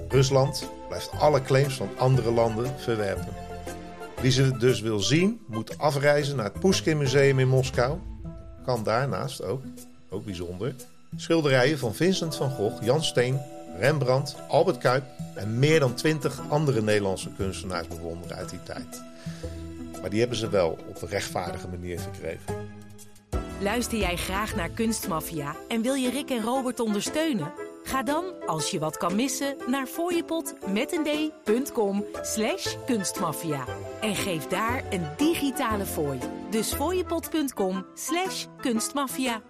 Rusland 0.08 0.68
blijft 0.90 1.10
alle 1.20 1.42
claims 1.42 1.74
van 1.74 1.88
andere 1.96 2.30
landen 2.30 2.74
verwerpen. 2.78 3.34
Wie 4.20 4.30
ze 4.30 4.56
dus 4.56 4.80
wil 4.80 5.00
zien, 5.00 5.40
moet 5.46 5.78
afreizen 5.78 6.36
naar 6.36 6.44
het 6.44 6.60
Pushkin 6.60 6.98
Museum 6.98 7.38
in 7.38 7.48
Moskou. 7.48 7.98
Kan 8.64 8.82
daarnaast 8.82 9.42
ook, 9.42 9.62
ook 10.08 10.24
bijzonder, 10.24 10.74
schilderijen 11.16 11.78
van 11.78 11.94
Vincent 11.94 12.36
van 12.36 12.50
Gogh, 12.50 12.84
Jan 12.84 13.04
Steen, 13.04 13.40
Rembrandt, 13.78 14.36
Albert 14.48 14.78
Kuip 14.78 15.04
en 15.34 15.58
meer 15.58 15.80
dan 15.80 15.94
twintig 15.94 16.40
andere 16.48 16.82
Nederlandse 16.82 17.28
kunstenaars 17.36 17.88
bewonderen 17.88 18.36
uit 18.36 18.50
die 18.50 18.62
tijd. 18.62 19.02
Maar 20.00 20.10
die 20.10 20.20
hebben 20.20 20.38
ze 20.38 20.48
wel 20.48 20.78
op 20.88 21.02
een 21.02 21.08
rechtvaardige 21.08 21.68
manier 21.68 22.00
verkregen. 22.00 22.54
Luister 23.60 23.98
jij 23.98 24.16
graag 24.16 24.54
naar 24.54 24.68
Kunstmafia 24.68 25.54
en 25.68 25.82
wil 25.82 25.94
je 25.94 26.10
Rick 26.10 26.30
en 26.30 26.42
Robert 26.42 26.80
ondersteunen? 26.80 27.59
Ga 27.90 28.02
dan, 28.02 28.24
als 28.46 28.70
je 28.70 28.78
wat 28.78 28.96
kan 28.96 29.14
missen, 29.14 29.56
naar 29.66 29.86
fooiepot.com 29.86 32.04
slash 32.22 32.76
kunstmafia. 32.86 33.64
En 34.00 34.14
geef 34.14 34.46
daar 34.46 34.84
een 34.90 35.06
digitale 35.16 35.86
fooi. 35.86 36.18
Dus 36.50 36.72
fooiepot.com 36.72 37.86
slash 37.94 38.46
kunstmafia. 38.60 39.42